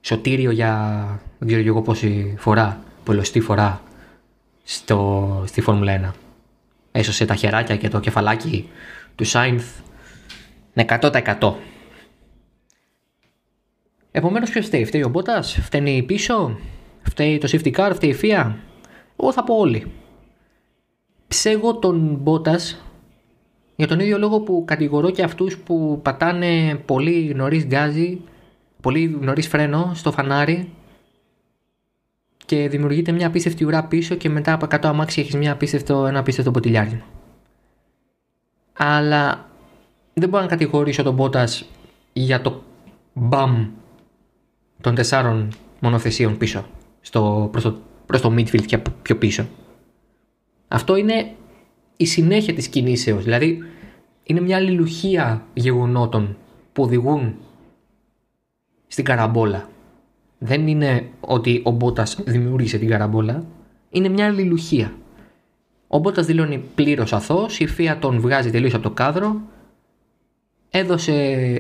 σωτήριο 0.01 0.51
για 0.51 1.05
δεν 1.39 1.49
ξέρω 1.49 1.63
εγώ 1.67 1.83
πόση 1.83 2.35
φορά, 2.39 2.81
πολλοστή 3.05 3.41
φορά 3.41 3.83
στο, 4.65 5.43
στη 5.47 5.61
Φόρμουλα 5.61 6.13
1 6.13 6.15
έσωσε 6.93 7.25
τα 7.25 7.35
χεράκια 7.35 7.77
και 7.77 7.89
το 7.89 8.01
κεφαλάκι 8.01 8.71
του 9.15 9.25
Σάινθ 9.25 9.65
100%. 10.75 11.55
Επομένως 14.11 14.51
ποιος 14.51 14.67
φταίει, 14.67 14.85
φταίει 14.85 15.03
ο 15.03 15.09
Μπότας, 15.09 15.59
φταίνει 15.63 16.03
πίσω, 16.03 16.59
φταίει 17.03 17.39
το 17.39 17.49
safety 17.53 17.73
car, 17.77 17.91
φταίει 17.95 18.11
η 18.11 18.17
FIA. 18.23 18.53
Εγώ 19.21 19.33
θα 19.33 19.45
πω 19.45 19.55
όλοι. 19.55 19.93
Ψέγω 21.29 21.79
τον 21.79 22.17
Μπότας 22.21 22.85
για 23.77 23.87
τον 23.87 24.01
ίδιο 24.01 24.19
λόγο 24.19 24.41
που 24.41 24.63
κατηγορώ 24.67 25.11
και 25.11 25.23
αυτούς 25.23 25.59
που 25.59 26.01
πατάνε 26.03 26.75
πολύ 26.85 27.33
νωρίς 27.35 27.65
γκάζι, 27.65 28.21
πολύ 28.81 29.19
νωρίς 29.21 29.49
φρένο 29.49 29.91
στο 29.95 30.13
φανάρι 30.13 30.71
και 32.47 32.69
δημιουργείται 32.69 33.13
μια 33.13 33.27
απίστευτη 33.27 33.65
ουρά 33.65 33.85
πίσω 33.85 34.15
και 34.15 34.29
μετά 34.29 34.53
από 34.53 34.67
100 34.71 34.79
αμάξι 34.83 35.21
έχεις 35.21 35.35
μια 35.35 35.53
απίστευτο, 35.53 36.07
ένα 36.07 36.19
απίστευτο 36.19 36.51
ποτηλιάρισμα. 36.51 37.05
Αλλά 38.73 39.49
δεν 40.15 40.29
μπορώ 40.29 40.43
να 40.43 40.49
κατηγορήσω 40.49 41.03
τον 41.03 41.15
Μπότας 41.15 41.69
για 42.13 42.41
το 42.41 42.63
μπαμ 43.13 43.69
των 44.81 44.95
τεσσάρων 44.95 45.53
μονοθεσίων 45.81 46.37
πίσω 46.37 46.67
στο, 47.01 47.49
προς, 47.51 47.63
το, 47.63 47.79
προς 48.07 48.21
το 48.21 48.35
midfield 48.37 48.65
και 48.67 48.79
πιο 49.03 49.17
πίσω. 49.17 49.47
Αυτό 50.69 50.97
είναι 50.97 51.35
η 51.97 52.07
συνέχεια 52.07 52.55
της 52.55 52.69
κινήσεως. 52.69 53.25
Δηλαδή 53.25 53.63
είναι 54.23 54.41
μια 54.41 54.57
αλληλουχία 54.57 55.47
γεγονότων 55.55 56.37
που 56.73 56.83
οδηγούν 56.83 57.35
στην 58.87 59.05
καραμπόλα. 59.05 59.69
Δεν 60.39 60.67
είναι 60.67 61.09
ότι 61.21 61.61
ο 61.65 61.71
Μπότας 61.71 62.19
δημιούργησε 62.25 62.79
την 62.79 62.89
καραμπόλα. 62.89 63.45
Είναι 63.91 64.09
μια 64.09 64.27
αλληλουχία. 64.27 64.93
Ο 65.89 65.99
Μπότας 65.99 66.27
δηλώνει 66.27 66.65
πλήρως 66.75 67.13
αθώος, 67.13 67.59
η 67.59 67.67
Φία 67.67 67.99
τον 67.99 68.21
βγάζει 68.21 68.51
τελείως 68.51 68.75
από 68.75 68.83
το 68.83 68.91
κάδρο 68.91 69.41
έδωσε 70.79 71.13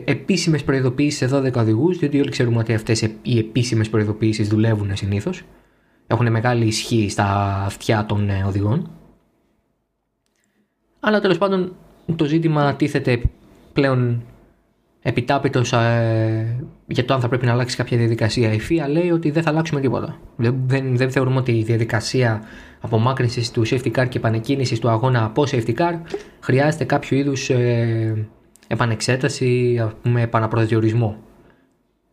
επίσημες 0.04 0.64
προειδοποιήσεις 0.64 1.16
σε 1.16 1.36
12 1.36 1.52
οδηγούς, 1.56 1.98
διότι 1.98 2.20
όλοι 2.20 2.30
ξέρουμε 2.30 2.58
ότι 2.58 2.74
αυτές 2.74 3.02
οι 3.22 3.38
επίσημες 3.38 3.88
προειδοποιήσεις 3.88 4.48
δουλεύουν 4.48 4.96
συνήθως. 4.96 5.42
Έχουν 6.06 6.30
μεγάλη 6.30 6.66
ισχύ 6.66 7.08
στα 7.08 7.56
αυτιά 7.64 8.06
των 8.06 8.28
ε, 8.30 8.44
οδηγών. 8.46 8.90
Αλλά 11.06 11.20
τέλος 11.20 11.38
πάντων 11.38 11.72
το 12.16 12.24
ζήτημα 12.24 12.74
τίθεται 12.74 13.20
πλέον 13.72 14.22
επιτάπητος 15.02 15.72
ε, 15.72 16.64
για 16.86 17.04
το 17.04 17.14
αν 17.14 17.20
θα 17.20 17.28
πρέπει 17.28 17.46
να 17.46 17.52
αλλάξει 17.52 17.76
κάποια 17.76 17.96
διαδικασία. 17.96 18.52
Η 18.52 18.60
FIA 18.68 18.88
λέει 18.88 19.10
ότι 19.10 19.30
δεν 19.30 19.42
θα 19.42 19.50
αλλάξουμε 19.50 19.80
τίποτα. 19.80 20.20
Δεν, 20.36 20.62
δεν, 20.66 20.96
δεν 20.96 21.10
θεωρούμε 21.10 21.38
ότι 21.38 21.52
η 21.58 21.62
διαδικασία 21.62 22.42
απομάκρυνσης 22.80 23.50
του 23.50 23.66
safety 23.66 23.90
car 23.96 24.08
και 24.08 24.18
επανεκκίνησης 24.18 24.78
του 24.78 24.88
αγώνα 24.88 25.24
από 25.24 25.44
safety 25.50 25.74
car 25.74 25.92
χρειάζεται 26.40 26.84
κάποιο 26.84 27.16
είδους 27.16 27.50
ε, 27.50 28.26
επανεξέταση, 28.66 29.80
ας 29.84 29.92
πούμε, 30.02 30.22
επαναπροσδιορισμό. 30.22 31.16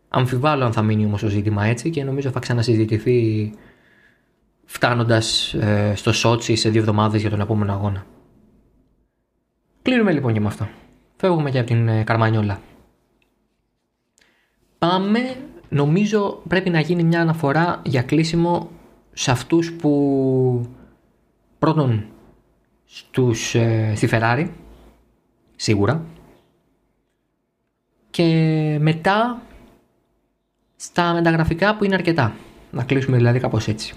Αμφιβάλλω 0.10 0.66
αν 0.66 0.74
θα 0.74 0.82
μείνει 0.82 1.06
όμως 1.06 1.22
το 1.22 1.28
ζήτημα 1.28 1.66
έτσι 1.66 1.90
και 1.90 2.04
νομίζω 2.04 2.30
θα 2.30 2.40
ξανασυζητηθεί 2.40 3.52
φτάνοντας 4.66 5.54
ε, 5.54 5.94
στο 5.96 6.14
Σότσι 6.14 6.56
σε 6.56 6.70
δύο 6.70 6.80
εβδομάδες 6.82 7.22
για 7.22 7.30
τον 7.30 7.40
επόμενο 7.40 7.74
αγώνα. 7.74 8.06
Κλείνουμε 9.84 10.12
λοιπόν 10.12 10.34
και 10.34 10.40
με 10.40 10.48
αυτό. 10.48 10.68
Φεύγουμε 11.16 11.52
και 11.52 11.58
από 11.58 11.68
την 11.68 11.88
ε, 11.88 12.04
Καρμανιόλα. 12.04 12.60
Πάμε, 14.78 15.20
νομίζω 15.70 16.42
πρέπει 16.48 16.70
να 16.70 16.80
γίνει 16.80 17.04
μια 17.04 17.22
αναφορά 17.22 17.82
για 17.86 18.02
κλείσιμο 18.02 18.70
σε 19.14 19.32
αυτούς 19.32 19.74
που 19.74 20.68
πρώτον 21.60 22.06
στους, 22.86 23.56
ε, 23.56 23.94
στη 23.96 24.10
Ferrari, 24.12 24.48
σίγουρα, 25.56 26.04
και 28.10 28.78
μετά 28.82 29.42
στα 30.76 31.14
μεταγραφικά 31.14 31.76
που 31.76 31.84
είναι 31.84 31.96
αρκετά. 31.96 32.36
Να 32.72 32.84
κλείσουμε 32.84 33.18
δηλαδή 33.18 33.40
κάπως 33.40 33.68
έτσι. 33.68 33.94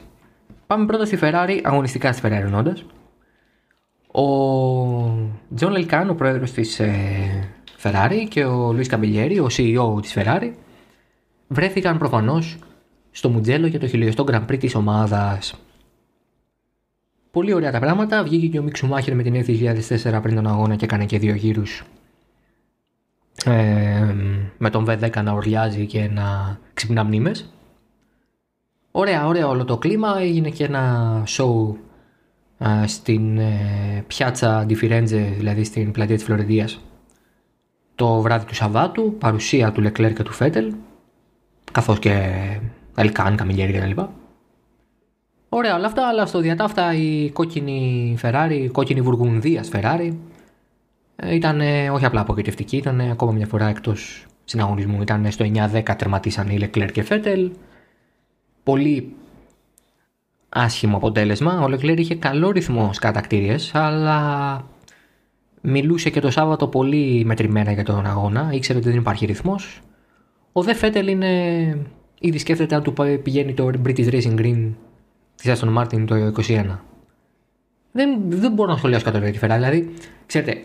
Πάμε 0.67 0.87
πρώτα 0.87 1.05
στη 1.05 1.19
Ferrari, 1.21 1.61
αγωνιστικά 1.63 2.13
στη 2.13 2.23
Ferrari 2.25 2.31
εννοώντας. 2.31 2.85
Ο 4.17 5.29
Τζον 5.55 5.73
Έλκαν, 5.73 6.11
ο 6.11 6.15
πρόεδρος 6.15 6.53
της 6.53 6.81
ε, 6.81 6.95
Ferrari 7.83 8.27
και 8.29 8.45
ο 8.45 8.73
Λουίς 8.73 8.89
Καμιλέρι, 8.89 9.39
ο 9.39 9.47
CEO 9.51 10.03
της 10.03 10.15
Ferrari, 10.17 10.53
βρέθηκαν 11.49 11.99
προφανώς 11.99 12.59
στο 13.11 13.29
Μουτζέλο 13.29 13.67
για 13.67 13.81
το 13.81 13.87
χιλιοστό 13.87 14.25
Grand 14.29 14.47
Prix 14.47 14.59
της 14.59 14.75
ομάδας. 14.75 15.55
Πολύ 17.31 17.53
ωραία 17.53 17.71
τα 17.71 17.79
πράγματα, 17.79 18.23
βγήκε 18.23 18.47
και 18.47 18.59
ο 18.59 18.63
Μίξου 18.63 18.87
Μάχερ 18.87 19.15
με 19.15 19.23
την 19.23 19.35
F2004 19.35 20.19
πριν 20.23 20.35
τον 20.35 20.47
αγώνα 20.47 20.77
και 20.77 20.85
έκανε 20.85 21.05
και 21.05 21.19
δύο 21.19 21.35
γύρους 21.35 21.85
ε, 23.45 24.15
με 24.59 24.71
τον 24.71 24.85
V10 24.89 25.23
να 25.23 25.33
ορλιάζει 25.33 25.87
και 25.87 26.09
να 26.09 26.59
ξυπνά 26.75 27.05
μνήμες. 27.05 27.51
Ωραία, 28.91 29.27
ωραία 29.27 29.49
όλο 29.49 29.65
το 29.65 29.77
κλίμα. 29.77 30.19
Έγινε 30.19 30.51
και 30.51 30.65
ένα 30.65 31.23
show 31.27 31.75
ε, 31.75 31.86
στην 32.87 33.39
ε, 33.39 34.05
πιάτσα 34.07 34.67
Di 34.69 35.03
δηλαδή 35.37 35.65
στην 35.65 35.91
πλατεία 35.93 36.15
της 36.15 36.25
Φλωρεντίας 36.25 36.81
το 37.95 38.21
βράδυ 38.21 38.45
του 38.45 38.55
Σαββάτου, 38.55 39.15
παρουσία 39.19 39.73
του 39.73 39.81
Λεκλέρ 39.81 40.13
και 40.13 40.23
του 40.23 40.33
Φέτελ, 40.33 40.75
καθώς 41.73 41.99
και 41.99 42.37
Ελκάν, 42.95 43.37
Καμιλιέρη 43.37 43.73
κτλ. 43.73 44.01
Ωραία 45.49 45.75
όλα 45.75 45.87
αυτά, 45.87 46.09
αλλά 46.09 46.27
στο 46.27 46.41
διατάφτα 46.41 46.95
η 46.95 47.31
κόκκινη 47.31 48.17
Ferrari, 48.23 48.61
η 48.63 48.69
κόκκινη 48.69 49.01
βουργουνδία 49.01 49.65
Ferrari, 49.73 50.13
ε, 51.17 51.35
ήταν 51.35 51.61
όχι 51.93 52.05
απλά 52.05 52.21
απογοητευτική, 52.21 52.77
ήταν 52.77 53.01
ακόμα 53.01 53.33
μια 53.33 53.47
φορά 53.47 53.69
εκτός 53.69 54.27
συναγωνισμού. 54.45 55.03
Ήταν 55.03 55.31
στο 55.31 55.45
9-10 55.45 55.97
τερματίσαν 55.97 56.49
οι 56.49 56.59
Leclerc 56.61 56.93
και 56.93 57.03
Φέτελ. 57.03 57.51
Πολύ 58.63 59.15
άσχημο 60.57 60.97
αποτέλεσμα. 60.97 61.61
Ο 61.61 61.65
Leclerc 61.65 61.97
είχε 61.99 62.15
καλό 62.15 62.51
ρυθμό 62.51 62.85
στις 62.87 62.99
κατακτήριες, 62.99 63.75
αλλά 63.75 64.65
μιλούσε 65.61 66.11
και 66.11 66.21
το 66.21 66.31
Σάββατο 66.31 66.67
πολύ 66.67 67.25
μετρημένα 67.25 67.73
για 67.73 67.85
τον 67.85 68.07
αγώνα. 68.07 68.51
Ήξερε 68.53 68.79
ότι 68.79 68.89
δεν 68.89 68.99
υπάρχει 68.99 69.27
ρυθμός. 69.27 69.81
Ο 70.53 70.63
Δε 70.63 70.75
Φέτελ 70.75 71.09
είναι. 71.09 71.31
Ήδη 72.21 72.39
σκέφτεται 72.39 72.75
αν 72.75 72.83
του 72.83 72.93
πηγαίνει 73.23 73.55
το 73.55 73.71
British 73.87 74.11
Racing 74.11 74.39
Green 74.39 74.73
της 75.35 75.61
Aston 75.61 75.79
Martin 75.79 76.05
το 76.07 76.33
2021. 76.47 76.65
Δεν, 77.93 78.21
δεν 78.29 78.53
μπορώ 78.53 78.71
να 78.71 78.77
σχολιάσω 78.77 79.05
κατά 79.05 79.19
τη 79.19 79.31
Δηλαδή, 79.31 79.95
ξέρετε, 80.27 80.63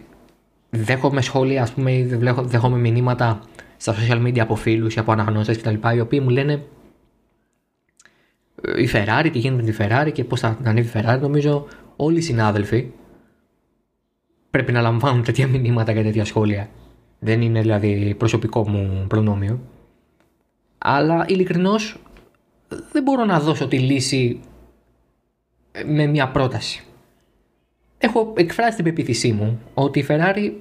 δέχομαι 0.69 1.21
σχόλια, 1.21 1.62
ας 1.62 1.71
πούμε, 1.71 2.06
δέχομαι 2.41 2.77
μηνύματα 2.77 3.41
στα 3.77 3.95
social 3.95 4.21
media 4.25 4.39
από 4.39 4.56
φίλους 4.56 4.95
ή 4.95 4.99
από 4.99 5.12
αναγνώστες 5.12 5.58
κτλ. 5.58 5.95
οι 5.95 5.99
οποίοι 5.99 6.19
μου 6.23 6.30
λένε 6.30 6.54
«Ε, 6.54 6.60
η 8.78 8.89
Ferrari, 8.93 9.30
τι 9.32 9.39
γίνεται 9.39 9.63
με 9.63 9.71
τη 9.71 9.78
Ferrari 9.80 10.12
και 10.13 10.24
πώς 10.24 10.39
θα 10.39 10.58
ανέβει 10.63 10.88
η 10.88 10.91
Ferrari. 10.93 11.19
Νομίζω 11.21 11.67
όλοι 11.95 12.17
οι 12.17 12.21
συνάδελφοι 12.21 12.91
πρέπει 14.50 14.71
να 14.71 14.82
λαμβάνουν 14.82 15.24
τέτοια 15.24 15.47
μηνύματα 15.47 15.93
και 15.93 16.02
τέτοια 16.04 16.26
σχόλια. 16.26 16.69
Δεν 17.19 17.41
είναι 17.41 17.62
δηλαδή 17.62 18.15
προσωπικό 18.17 18.69
μου 18.69 19.06
προνόμιο. 19.08 19.60
Αλλά 20.78 21.26
ειλικρινώς 21.28 21.97
δεν 22.91 23.04
μπορώ 23.04 23.26
να 23.26 23.39
δώσω 23.39 23.67
τη 23.67 23.80
λύση 23.80 24.39
με 25.86 26.06
μια 26.06 26.30
πρόταση 26.30 26.86
έχω 28.02 28.34
εκφράσει 28.38 28.76
την 28.76 28.86
πεποίθησή 28.86 29.32
μου 29.32 29.60
ότι 29.74 30.00
η 30.00 30.06
Ferrari 30.10 30.52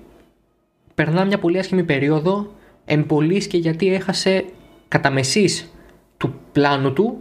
περνά 0.95 1.25
μια 1.25 1.39
πολύ 1.39 1.59
άσχημη 1.59 1.85
περίοδο 1.85 2.53
εμπολής 2.85 3.47
και 3.47 3.57
γιατί 3.57 3.95
έχασε 3.95 4.45
κατά 4.89 5.11
μεσής 5.11 5.73
του 6.17 6.35
πλάνου 6.53 6.93
του 6.93 7.19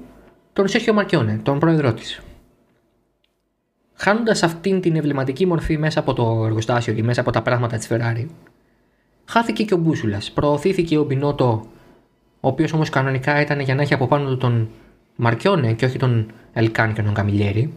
τον 0.54 0.68
Σέχιο 0.68 0.94
Μαρκιόνε, 0.94 1.40
τον 1.44 1.60
πρόεδρό 1.60 1.94
της. 1.94 2.22
Χάνοντας 3.94 4.44
αυτήν 4.44 4.82
την 4.82 4.96
εμβληματική 4.96 5.46
μορφή 5.46 5.78
μέσα 5.78 6.00
από 6.00 6.14
το 6.14 6.44
εργοστάσιο 6.46 6.94
και 6.94 7.04
μέσα 7.04 7.22
από 7.22 7.32
τα 7.32 7.42
πράγματα 7.42 7.78
της 7.78 7.88
Ferrari, 7.92 8.26
χάθηκε 9.26 9.64
και 9.64 9.74
ο 9.74 9.78
Μπούσουλας. 9.78 10.32
Προωθήθηκε 10.32 10.98
ο 10.98 11.04
Μπινότο, 11.04 11.68
ο 12.40 12.48
οποίος 12.48 12.74
όμως 12.74 12.90
κανονικά 12.90 13.42
ήταν 13.42 13.60
για 13.60 13.76
να 13.76 13.82
έχει 13.82 13.94
από 13.94 14.08
πάνω 14.08 14.30
του 14.30 14.38
τον 14.38 14.70
Μαρκιόνε 15.16 15.74
και 15.74 15.86
όχι 15.86 15.98
τον 15.98 16.32
Ελκάν 16.54 16.94
και 16.94 17.02
τον 17.02 17.14
Καμιλιέρη, 17.14 17.74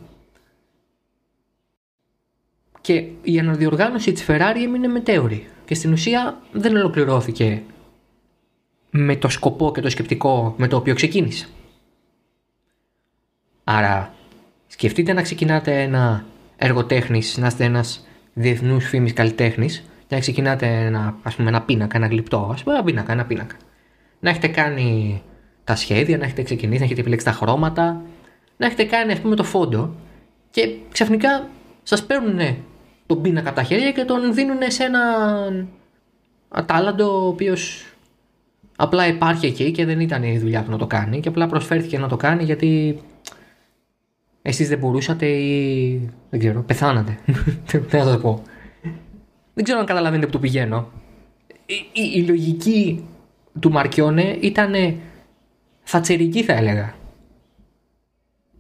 και 2.83 3.05
η 3.23 3.39
αναδιοργάνωση 3.39 4.13
της 4.13 4.25
Ferrari 4.29 4.63
έμεινε 4.65 4.89
μετέωρη 4.89 5.47
και 5.65 5.75
στην 5.75 5.93
ουσία 5.93 6.41
δεν 6.53 6.77
ολοκληρώθηκε 6.77 7.63
με 8.91 9.17
το 9.17 9.29
σκοπό 9.29 9.73
και 9.73 9.81
το 9.81 9.91
σκεπτικό 9.91 10.55
με 10.57 10.69
το 10.69 10.77
οποίο 10.77 10.95
ξεκίνησε. 10.95 11.49
Άρα 13.65 14.15
σκεφτείτε 14.67 15.13
να 15.13 15.23
ξεκινάτε 15.23 15.83
ένα 15.83 16.25
έργο 16.57 16.85
τέχνης, 16.85 17.37
να 17.37 17.47
είστε 17.47 17.65
ένας 17.65 18.07
διεθνούς 18.33 18.89
φήμης 18.89 19.13
καλλιτέχνης 19.13 19.85
και 20.07 20.15
να 20.15 20.21
ξεκινάτε 20.21 20.67
ένα, 20.67 21.17
ας 21.23 21.35
πούμε, 21.35 21.49
ένα 21.49 21.63
πίνακα, 21.63 21.97
ένα 21.97 22.07
γλυπτό, 22.07 22.51
ας 22.53 22.63
πούμε 22.63 22.75
ένα 22.75 22.85
πίνακα, 22.85 23.13
ένα 23.13 23.25
πίνακα. 23.25 23.57
Να 24.21 24.31
έχετε 24.31 24.49
κάνει 24.49 25.23
τα 25.65 25.77
σχέδια, 25.77 26.19
να 26.19 26.25
έχετε 26.25 26.43
ξεκινήσει, 26.43 26.79
να 26.79 26.85
έχετε 26.85 27.01
επιλέξει 27.01 27.27
τα 27.27 27.33
χρώματα, 27.33 28.01
να 28.57 28.67
έχετε 28.67 28.85
κάνει 28.85 29.13
ας 29.13 29.21
πούμε 29.21 29.37
το 29.37 29.45
φόντο 29.45 29.95
και 30.51 30.69
ξαφνικά 30.93 31.49
σας 31.83 32.07
παίρνουν 32.07 32.57
τον 33.07 33.23
πίνακα 33.23 33.49
από 33.49 33.57
τα 33.59 33.63
χέρια 33.63 33.93
και 33.93 34.05
τον 34.05 34.35
δίνουν 34.35 34.59
σε 34.67 34.85
έναν 34.85 35.69
ατάλλαντο 36.49 37.25
ο 37.25 37.27
οποίος 37.27 37.93
Απλά 38.77 39.07
υπάρχει 39.07 39.47
εκεί 39.47 39.71
και 39.71 39.85
δεν 39.85 40.01
ήταν 40.01 40.23
η 40.23 40.39
δουλειά 40.39 40.63
του 40.63 40.71
να 40.71 40.79
το 40.79 40.87
κάνει 40.87 41.21
και 41.21 41.29
απλά 41.29 41.47
προσφέρθηκε 41.47 41.99
να 41.99 42.09
το 42.09 42.17
κάνει 42.17 42.45
γιατί 42.45 43.01
εσείς 44.43 44.69
δεν 44.69 44.79
μπορούσατε 44.79 45.27
ή 45.27 46.11
δεν 46.31 46.41
ξέρω, 46.41 46.63
πεθάνατε. 46.63 47.19
δεν 47.67 48.05
θα 48.05 48.13
το 48.13 48.19
πω. 48.19 48.43
Δεν 49.55 49.65
ξέρω 49.65 49.79
αν 49.79 49.87
καταλαβαίνετε 49.87 50.27
που 50.27 50.33
το 50.33 50.39
πηγαίνω. 50.39 50.91
Η, 51.67 51.75
η, 51.93 52.13
η 52.15 52.27
λογική 52.27 53.05
του 53.61 53.71
Μαρκιόνε 53.71 54.37
ήταν 54.41 54.97
θατσερική 55.83 56.43
θα 56.43 56.53
έλεγα. 56.53 56.95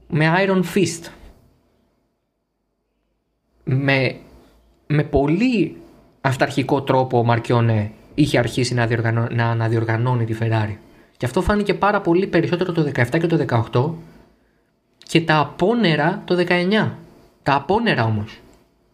Με 0.08 0.32
Iron 0.38 0.62
Fist. 0.74 1.10
Με, 3.64 4.16
με 4.86 5.02
πολύ 5.02 5.76
αυταρχικό 6.20 6.82
τρόπο 6.82 7.18
ο 7.18 7.24
Μαρκιόνε 7.24 7.90
είχε 8.14 8.38
αρχίσει 8.38 8.74
να, 8.74 8.86
διοργανώ, 8.86 9.26
να 9.30 9.46
αναδιοργανώνει 9.46 10.24
τη 10.24 10.34
Ferrari. 10.40 10.76
Και 11.16 11.26
αυτό 11.26 11.42
φάνηκε 11.42 11.74
πάρα 11.74 12.00
πολύ 12.00 12.26
περισσότερο 12.26 12.72
το 12.72 12.90
17 12.94 13.04
και 13.10 13.26
το 13.26 13.68
18 13.72 14.11
και 15.12 15.20
τα 15.20 15.38
απόνερα 15.38 16.22
το 16.24 16.44
19. 16.48 16.90
Τα 17.42 17.54
απόνερα 17.54 18.04
όμως. 18.04 18.40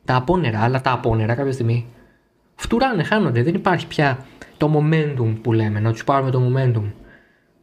Τα 0.05 0.15
απόνερα, 0.15 0.61
αλλά 0.61 0.81
τα 0.81 0.93
απόνερα 0.93 1.35
κάποια 1.35 1.53
στιγμή 1.53 1.87
φτουράνε, 2.55 3.03
χάνονται. 3.03 3.43
Δεν 3.43 3.55
υπάρχει 3.55 3.87
πια 3.87 4.27
το 4.57 4.73
momentum 4.75 5.35
που 5.43 5.53
λέμε, 5.53 5.81
να 5.81 5.93
τους 5.93 6.05
πάρουμε 6.05 6.31
το 6.31 6.43
momentum 6.47 6.83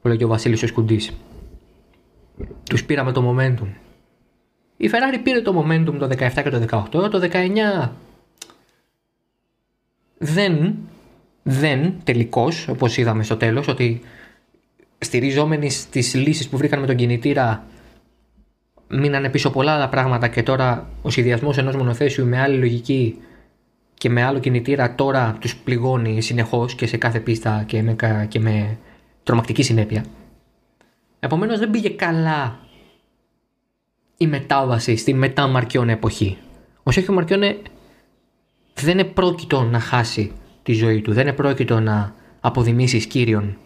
που 0.01 0.07
λέγει 0.07 0.23
ο 0.23 0.27
Βασίλης 0.27 0.63
ο 0.63 0.67
Σκουντής. 0.67 1.13
Τους 2.69 2.85
πήραμε 2.85 3.11
το 3.11 3.35
momentum. 3.35 3.67
Η 4.77 4.89
Ferrari 4.91 5.19
πήρε 5.23 5.41
το 5.41 5.65
momentum 5.65 5.95
το 5.99 6.05
17 6.05 6.41
και 6.43 6.49
το 6.49 6.87
18, 6.91 7.09
το 7.09 7.29
19 7.31 7.89
δεν, 10.17 10.75
δεν 11.43 11.93
τελικώς, 12.03 12.67
όπως 12.67 12.97
είδαμε 12.97 13.23
στο 13.23 13.37
τέλος, 13.37 13.67
ότι 13.67 14.01
στηριζόμενοι 14.97 15.69
στις 15.69 16.13
λύσεις 16.13 16.49
που 16.49 16.57
βρήκαν 16.57 16.79
με 16.79 16.85
τον 16.87 16.95
κινητήρα 16.95 17.65
μείνανε 18.87 19.29
πίσω 19.29 19.49
πολλά 19.49 19.73
άλλα 19.73 19.89
πράγματα 19.89 20.27
και 20.27 20.43
τώρα 20.43 20.89
ο 21.01 21.09
σχεδιασμός 21.09 21.57
ενός 21.57 21.75
μονοθέσιου 21.75 22.25
με 22.25 22.41
άλλη 22.41 22.57
λογική 22.57 23.17
και 23.93 24.09
με 24.09 24.23
άλλο 24.23 24.39
κινητήρα 24.39 24.95
τώρα 24.95 25.37
τους 25.39 25.55
πληγώνει 25.55 26.21
συνεχώς 26.21 26.75
και 26.75 26.87
σε 26.87 26.97
κάθε 26.97 27.19
πίστα 27.19 27.63
και 27.67 27.81
με, 27.81 27.95
και 28.27 28.39
με 28.39 28.77
τρομακτική 29.23 29.63
συνέπεια. 29.63 30.05
Επομένως 31.19 31.59
δεν 31.59 31.69
πήγε 31.71 31.89
καλά 31.89 32.59
η 34.17 34.27
μετάβαση 34.27 34.95
στη 34.95 35.13
μετά 35.13 35.47
Μαρκιόνε 35.47 35.91
εποχή. 35.91 36.37
Ο 36.83 36.91
Σέχιο 36.91 37.13
Μαρκιόνε 37.13 37.57
δεν 38.73 38.99
είναι 38.99 39.03
πρόκειτο 39.07 39.61
να 39.63 39.79
χάσει 39.79 40.31
τη 40.63 40.73
ζωή 40.73 41.01
του, 41.01 41.13
δεν 41.13 41.27
είναι 41.27 41.35
πρόκειτο 41.35 41.79
να 41.79 42.13
αποδημήσεις 42.39 43.03
σκύριον. 43.03 43.57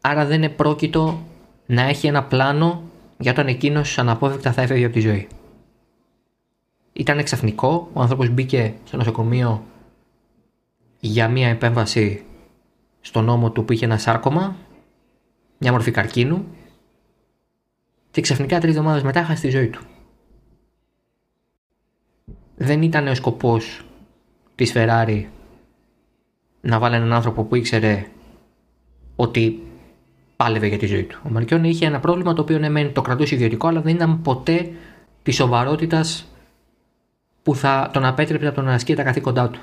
Άρα 0.00 0.24
δεν 0.24 0.36
είναι 0.36 0.48
πρόκειτο 0.48 1.26
να 1.66 1.82
έχει 1.82 2.06
ένα 2.06 2.22
πλάνο 2.24 2.89
για 3.20 3.32
όταν 3.32 3.46
εκείνος 3.46 3.98
αναπόφευκτα 3.98 4.52
θα 4.52 4.62
έφευγε 4.62 4.84
από 4.84 4.94
τη 4.94 5.00
ζωή. 5.00 5.28
Ήταν 6.92 7.18
εξαφνικό, 7.18 7.90
ο 7.92 8.00
άνθρωπος 8.00 8.28
μπήκε 8.28 8.74
στο 8.84 8.96
νοσοκομείο 8.96 9.64
για 11.00 11.28
μία 11.28 11.48
επέμβαση 11.48 12.24
στον 13.00 13.24
νόμο 13.24 13.50
του 13.50 13.64
που 13.64 13.72
είχε 13.72 13.84
ένα 13.84 13.98
σάρκωμα, 13.98 14.56
μια 15.58 15.72
μορφή 15.72 15.90
καρκίνου 15.90 16.44
και 18.10 18.20
ξαφνικά 18.20 18.60
τρεις 18.60 18.74
εβδομάδες 18.76 19.02
μετά 19.02 19.24
χάσει 19.24 19.42
τη 19.42 19.50
ζωή 19.50 19.68
του. 19.68 19.80
Δεν 22.56 22.82
ήταν 22.82 23.06
ο 23.06 23.14
σκοπός 23.14 23.84
της 24.54 24.72
Ferrari 24.74 25.24
να 26.60 26.78
βάλει 26.78 26.94
έναν 26.94 27.12
άνθρωπο 27.12 27.44
που 27.44 27.54
ήξερε 27.54 28.06
ότι 29.16 29.69
πάλευε 30.40 30.66
για 30.66 30.78
τη 30.78 30.86
ζωή 30.86 31.02
του. 31.02 31.20
Ο 31.26 31.30
Μαρκιόνι 31.30 31.68
είχε 31.68 31.86
ένα 31.86 32.00
πρόβλημα 32.00 32.32
το 32.32 32.42
οποίο 32.42 32.58
ναι, 32.58 32.84
το 32.84 33.02
κρατούσε 33.02 33.34
ιδιωτικό, 33.34 33.68
αλλά 33.68 33.80
δεν 33.80 33.94
ήταν 33.94 34.22
ποτέ 34.22 34.70
της 35.22 35.34
σοβαρότητας 35.34 36.26
που 37.42 37.54
θα 37.54 37.90
τον 37.92 38.04
απέτρεπε 38.04 38.46
από 38.46 38.56
το 38.56 38.62
να 38.62 38.72
ασκεί 38.72 38.94
τα 38.94 39.02
καθήκοντά 39.02 39.48
του. 39.48 39.60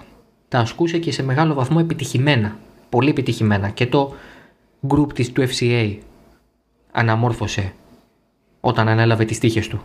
Τα 0.47 0.59
ασκούσε 0.59 0.97
και 0.97 1.11
σε 1.11 1.23
μεγάλο 1.23 1.53
βαθμό 1.53 1.77
επιτυχημένα. 1.79 2.57
Πολύ 2.89 3.09
επιτυχημένα. 3.09 3.69
Και 3.69 3.87
το 3.87 4.13
group 4.87 5.13
της 5.13 5.31
του 5.31 5.47
FCA 5.47 5.97
αναμόρφωσε 6.91 7.73
όταν 8.61 8.87
ανέλαβε 8.87 9.25
τις 9.25 9.39
τύχες 9.39 9.67
του. 9.67 9.81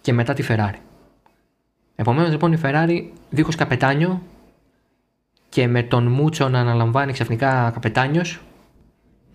Και 0.00 0.12
μετά 0.12 0.32
τη 0.32 0.44
Ferrari. 0.48 0.78
Επομένως 1.96 2.30
λοιπόν 2.30 2.52
η 2.52 2.60
Ferrari 2.62 3.04
δίχως 3.30 3.54
καπετάνιο 3.54 4.22
και 5.48 5.66
με 5.66 5.82
τον 5.82 6.06
Μούτσο 6.06 6.48
να 6.48 6.60
αναλαμβάνει 6.60 7.12
ξαφνικά 7.12 7.70
καπετάνιος 7.74 8.40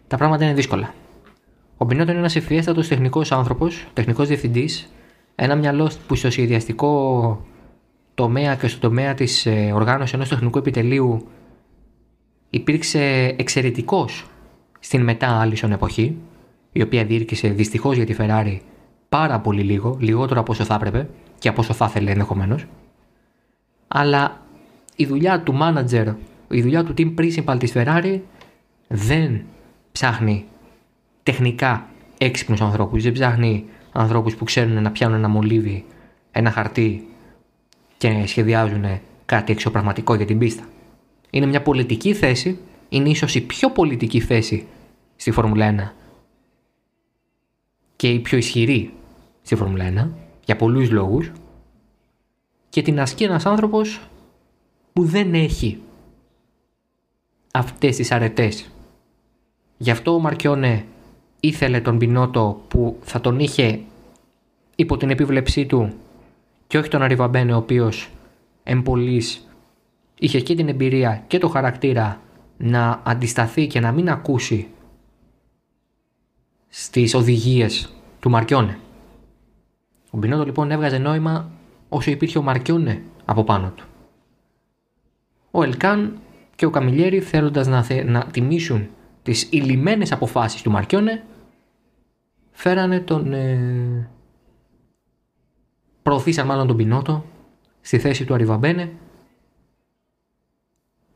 τα 0.07 0.17
πράγματα 0.17 0.43
είναι 0.43 0.53
δύσκολα. 0.53 0.93
Ο 1.77 1.85
Μπινότο 1.85 2.09
είναι 2.11 2.19
ένας 2.19 2.35
ευφιέστατο 2.35 2.87
τεχνικός 2.87 3.31
άνθρωπος, 3.31 3.87
τεχνικός 3.93 4.27
διευθυντής, 4.27 4.89
ένα 5.35 5.55
μυαλό 5.55 5.91
που 6.07 6.15
στο 6.15 6.29
σχεδιαστικό 6.31 7.45
τομέα 8.13 8.55
και 8.55 8.67
στο 8.67 8.79
τομέα 8.79 9.13
της 9.13 9.45
ε, 9.45 9.71
οργάνωσης 9.73 10.13
ενός 10.13 10.29
τεχνικού 10.29 10.57
επιτελείου 10.57 11.27
υπήρξε 12.49 13.35
εξαιρετικός 13.37 14.25
στην 14.79 15.03
μετά 15.03 15.39
Άλισον 15.39 15.71
εποχή, 15.71 16.17
η 16.71 16.81
οποία 16.81 17.05
διήρκησε 17.05 17.47
δυστυχώς 17.47 17.95
για 17.95 18.05
τη 18.05 18.15
Ferrari 18.19 18.59
πάρα 19.09 19.39
πολύ 19.39 19.61
λίγο, 19.61 19.97
λιγότερο 19.99 20.39
από 20.39 20.51
όσο 20.51 20.63
θα 20.63 20.73
έπρεπε 20.73 21.09
και 21.39 21.49
από 21.49 21.61
όσο 21.61 21.73
θα 21.73 21.85
ήθελε 21.85 22.11
ενδεχομένως. 22.11 22.65
Αλλά 23.87 24.41
η 24.95 25.05
δουλειά 25.05 25.41
του 25.41 25.57
manager, 25.61 26.15
η 26.49 26.61
δουλειά 26.61 26.83
του 26.83 26.93
team 26.97 27.13
principal 27.19 27.59
της 27.59 27.73
Ferrari 27.75 28.19
δεν 28.87 29.41
ψάχνει 29.97 30.45
τεχνικά 31.23 31.89
έξυπνους 32.17 32.61
ανθρώπους, 32.61 33.03
δεν 33.03 33.11
ψάχνει 33.11 33.65
ανθρώπους 33.91 34.35
που 34.35 34.43
ξέρουν 34.43 34.81
να 34.81 34.91
πιάνουν 34.91 35.17
ένα 35.17 35.27
μολύβι, 35.27 35.85
ένα 36.31 36.51
χαρτί 36.51 37.07
και 37.97 38.23
σχεδιάζουν 38.25 38.85
κάτι 39.25 39.51
εξωπραγματικό 39.51 40.15
για 40.15 40.25
την 40.25 40.37
πίστα. 40.37 40.63
Είναι 41.29 41.45
μια 41.45 41.61
πολιτική 41.61 42.13
θέση, 42.13 42.59
είναι 42.89 43.09
ίσως 43.09 43.35
η 43.35 43.41
πιο 43.41 43.71
πολιτική 43.71 44.19
θέση 44.19 44.67
στη 45.15 45.31
Φόρμουλα 45.31 45.93
1 45.93 45.93
και 47.95 48.09
η 48.09 48.19
πιο 48.19 48.37
ισχυρή 48.37 48.93
στη 49.41 49.55
Φόρμουλα 49.55 49.93
1 50.05 50.09
για 50.45 50.55
πολλούς 50.55 50.91
λόγους 50.91 51.31
και 52.69 52.81
την 52.81 52.99
ασκεί 52.99 53.23
ένας 53.23 53.45
άνθρωπος 53.45 53.99
που 54.93 55.03
δεν 55.03 55.33
έχει 55.33 55.79
αυτές 57.51 57.95
τις 57.95 58.11
αρετές 58.11 58.71
Γι' 59.77 59.91
αυτό 59.91 60.13
ο 60.13 60.19
Μαρκιόνε 60.19 60.85
ήθελε 61.39 61.81
τον 61.81 61.97
Πινότο 61.97 62.61
που 62.67 62.97
θα 63.01 63.21
τον 63.21 63.39
είχε 63.39 63.79
υπό 64.75 64.97
την 64.97 65.09
επίβλεψή 65.09 65.65
του 65.65 65.93
και 66.67 66.77
όχι 66.77 66.89
τον 66.89 67.01
Αριβαμπένε 67.01 67.53
ο 67.53 67.57
οποίος 67.57 68.09
εμπολής 68.63 69.47
είχε 70.19 70.39
και 70.39 70.55
την 70.55 70.67
εμπειρία 70.67 71.23
και 71.27 71.37
το 71.37 71.47
χαρακτήρα 71.47 72.21
να 72.57 73.01
αντισταθεί 73.05 73.67
και 73.67 73.79
να 73.79 73.91
μην 73.91 74.09
ακούσει 74.09 74.67
στις 76.67 77.13
οδηγίες 77.13 77.93
του 78.19 78.29
Μαρκιόνε. 78.29 78.79
Ο 80.09 80.17
Μπινότο 80.17 80.43
λοιπόν 80.43 80.71
έβγαζε 80.71 80.97
νόημα 80.97 81.49
όσο 81.89 82.11
υπήρχε 82.11 82.37
ο 82.37 82.41
Μαρκιόνε 82.41 83.03
από 83.25 83.43
πάνω 83.43 83.71
του. 83.75 83.85
Ο 85.51 85.63
Ελκάν 85.63 86.17
και 86.55 86.65
ο 86.65 86.69
Καμιλιέρη 86.69 87.19
θέλοντας 87.19 87.67
να, 87.67 87.85
να 88.05 88.25
τιμήσουν 88.25 88.87
τις 89.27 89.47
ηλυμένες 89.51 90.11
αποφάσεις 90.11 90.61
του 90.61 90.71
Μαρκιόνε 90.71 91.23
φέρανε 92.51 92.99
τον... 92.99 93.33
Ε, 93.33 94.09
προωθήσαν 96.03 96.45
μάλλον 96.45 96.67
τον 96.67 96.77
Πινότο 96.77 97.25
στη 97.81 97.99
θέση 97.99 98.25
του 98.25 98.33
Αριβαμπένε 98.33 98.91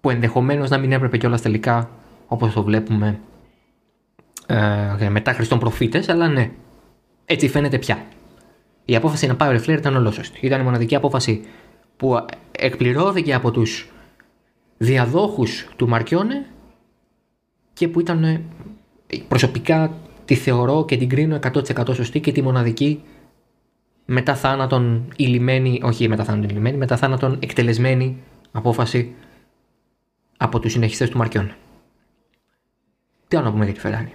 που 0.01 0.09
ενδεχομένως 0.09 0.69
να 0.69 0.77
μην 0.77 0.91
έπρεπε 0.91 1.17
κιόλας 1.17 1.41
τελικά 1.41 1.89
όπως 2.27 2.53
το 2.53 2.63
βλέπουμε 2.63 3.19
ε, 4.45 5.09
μετά 5.09 5.33
Χριστόν 5.33 5.59
προφήτες 5.59 6.09
αλλά 6.09 6.27
ναι 6.27 6.51
έτσι 7.25 7.49
φαίνεται 7.49 7.77
πια. 7.77 8.05
Η 8.85 8.95
απόφαση 8.95 9.27
να 9.27 9.35
πάει 9.35 9.49
ο 9.49 9.51
Ρεφλέρ 9.51 9.77
ήταν 9.77 9.95
ολόσωστη. 9.95 10.45
Ήταν 10.45 10.61
η 10.61 10.63
μοναδική 10.63 10.95
απόφαση 10.95 11.45
που 11.97 12.25
εκπληρώθηκε 12.51 13.33
από 13.33 13.51
τους 13.51 13.91
διαδόχους 14.77 15.67
του 15.75 15.87
Μαρκιόνε 15.87 16.45
και 17.81 17.87
που 17.87 17.99
ήταν 17.99 18.23
ε, 18.23 18.41
προσωπικά 19.27 19.93
τη 20.25 20.35
θεωρώ 20.35 20.85
και 20.85 20.97
την 20.97 21.09
κρίνω 21.09 21.39
100% 21.53 21.95
σωστή 21.95 22.19
και 22.19 22.31
τη 22.31 22.41
μοναδική 22.41 23.03
μετά 24.05 24.35
θάνατον 24.35 25.13
ηλυμένη, 25.15 25.81
όχι 25.83 26.07
μετά 26.07 26.23
θάνατον 26.23 26.49
ηλυμένη, 26.49 26.77
μετά 26.77 26.97
θάνατον 26.97 27.37
εκτελεσμένη 27.41 28.17
απόφαση 28.51 29.13
από 30.37 30.59
τους 30.59 30.71
συνεχιστές 30.71 31.09
του 31.09 31.17
Μαρκιών. 31.17 31.53
Τι 33.27 33.37
άλλο 33.37 33.45
να 33.45 33.51
πούμε 33.51 33.65
για 33.65 33.73
τη 33.73 33.79
Φεράρι; 33.79 34.13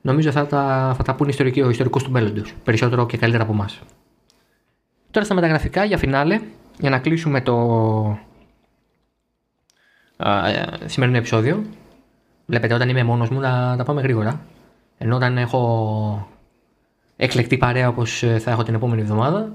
Νομίζω 0.00 0.30
θα 0.30 0.46
τα, 0.46 0.94
θα 0.96 1.02
τα 1.02 1.14
πούνε 1.14 1.30
ιστορικοί, 1.30 1.60
ο 1.60 1.70
ιστορικός 1.70 2.02
του 2.02 2.10
μέλλοντος, 2.10 2.54
περισσότερο 2.64 3.06
και 3.06 3.16
καλύτερα 3.16 3.42
από 3.44 3.52
εμάς. 3.52 3.80
Τώρα 5.10 5.26
στα 5.26 5.34
μεταγραφικά 5.34 5.84
για 5.84 5.98
φινάλε, 5.98 6.40
για 6.78 6.90
να 6.90 6.98
κλείσουμε 6.98 7.40
το 7.40 7.56
α, 10.16 10.42
σημερινό 10.86 11.18
επεισόδιο, 11.18 11.64
Βλέπετε, 12.46 12.74
όταν 12.74 12.88
είμαι 12.88 13.04
μόνος 13.04 13.28
μου 13.28 13.40
να 13.40 13.76
τα 13.76 13.84
πάμε 13.84 14.00
γρήγορα. 14.00 14.40
Ενώ 14.98 15.16
όταν 15.16 15.38
έχω 15.38 16.28
εκλεκτή 17.16 17.56
παρέα 17.56 17.88
όπως 17.88 18.24
θα 18.38 18.50
έχω 18.50 18.62
την 18.62 18.74
επόμενη 18.74 19.00
εβδομάδα, 19.00 19.52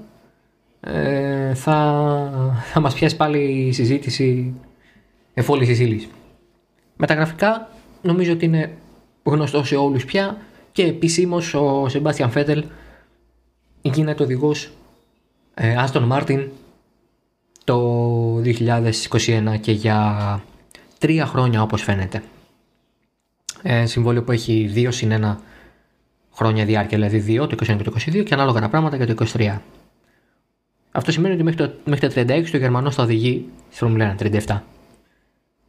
ε, 0.80 1.54
θα, 1.54 2.54
θα 2.72 2.80
μας 2.80 2.94
πιάσει 2.94 3.16
πάλι 3.16 3.38
η 3.38 3.72
συζήτηση 3.72 4.54
εφόλης 5.34 5.80
ύλης. 5.80 6.08
Με 6.96 7.06
τα 7.06 7.14
γραφικά 7.14 7.68
νομίζω 8.02 8.32
ότι 8.32 8.44
είναι 8.44 8.72
γνωστό 9.22 9.64
σε 9.64 9.76
όλους 9.76 10.04
πια 10.04 10.36
και 10.72 10.82
επισήμως 10.82 11.54
ο 11.54 11.88
Σεμπάστιαν 11.88 12.30
Φέτελ 12.30 12.64
γίνεται 13.82 14.22
οδηγός 14.22 14.70
Άστον 15.76 16.02
Μάρτιν 16.02 16.48
το 17.64 18.36
2021 18.36 19.58
και 19.60 19.72
για 19.72 20.40
τρία 20.98 21.26
χρόνια 21.26 21.62
όπως 21.62 21.82
φαίνεται. 21.82 22.22
Ε, 23.62 23.86
συμβόλαιο 23.86 24.22
που 24.22 24.32
έχει 24.32 24.66
δύο 24.72 24.90
συν 24.90 25.10
ένα 25.10 25.40
χρόνια 26.34 26.64
διάρκεια, 26.64 26.98
δηλαδή 26.98 27.18
δύο, 27.18 27.46
το 27.46 27.56
21 27.62 27.76
και 27.76 27.82
το 27.82 27.92
22 27.98 28.24
και 28.24 28.34
ανάλογα 28.34 28.60
τα 28.60 28.68
πράγματα 28.68 28.96
για 28.96 29.14
το 29.14 29.26
23. 29.34 29.58
Αυτό 30.92 31.12
σημαίνει 31.12 31.34
ότι 31.34 31.42
μέχρι, 31.42 31.66
το, 31.66 31.72
μέχρι 31.84 32.24
τα 32.24 32.36
36 32.36 32.48
το 32.50 32.56
Γερμανός 32.56 32.94
θα 32.94 33.02
οδηγεί 33.02 33.48
στη 33.70 33.78
Φόρμουλα 33.78 34.14
1, 34.18 34.22
37. 34.22 34.60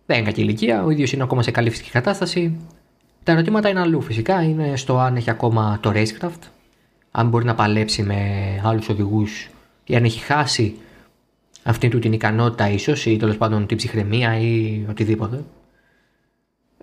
Δεν 0.05 0.17
είναι 0.17 0.25
κακή 0.25 0.41
ηλικία, 0.41 0.83
ο 0.83 0.89
ίδιος 0.89 1.11
είναι 1.11 1.23
ακόμα 1.23 1.43
σε 1.43 1.51
καλή 1.51 1.69
φυσική 1.69 1.89
κατάσταση. 1.89 2.57
Τα 3.23 3.31
ερωτήματα 3.31 3.69
είναι 3.69 3.79
αλλού 3.79 4.01
φυσικά. 4.01 4.43
Είναι 4.43 4.75
στο 4.75 4.99
αν 4.99 5.15
έχει 5.15 5.29
ακόμα 5.29 5.77
το 5.81 5.91
racecraft, 5.93 6.49
αν 7.11 7.29
μπορεί 7.29 7.45
να 7.45 7.55
παλέψει 7.55 8.03
με 8.03 8.17
άλλους 8.63 8.89
οδηγούς 8.89 9.49
ή 9.85 9.95
αν 9.95 10.03
έχει 10.03 10.19
χάσει 10.19 10.75
αυτή 11.63 11.89
του 11.89 11.99
την 11.99 12.13
ικανότητα 12.13 12.69
ίσως 12.69 13.05
ή 13.05 13.17
τέλος 13.17 13.37
πάντων 13.37 13.65
την 13.65 13.77
ψυχραιμία 13.77 14.39
ή 14.39 14.85
οτιδήποτε. 14.89 15.43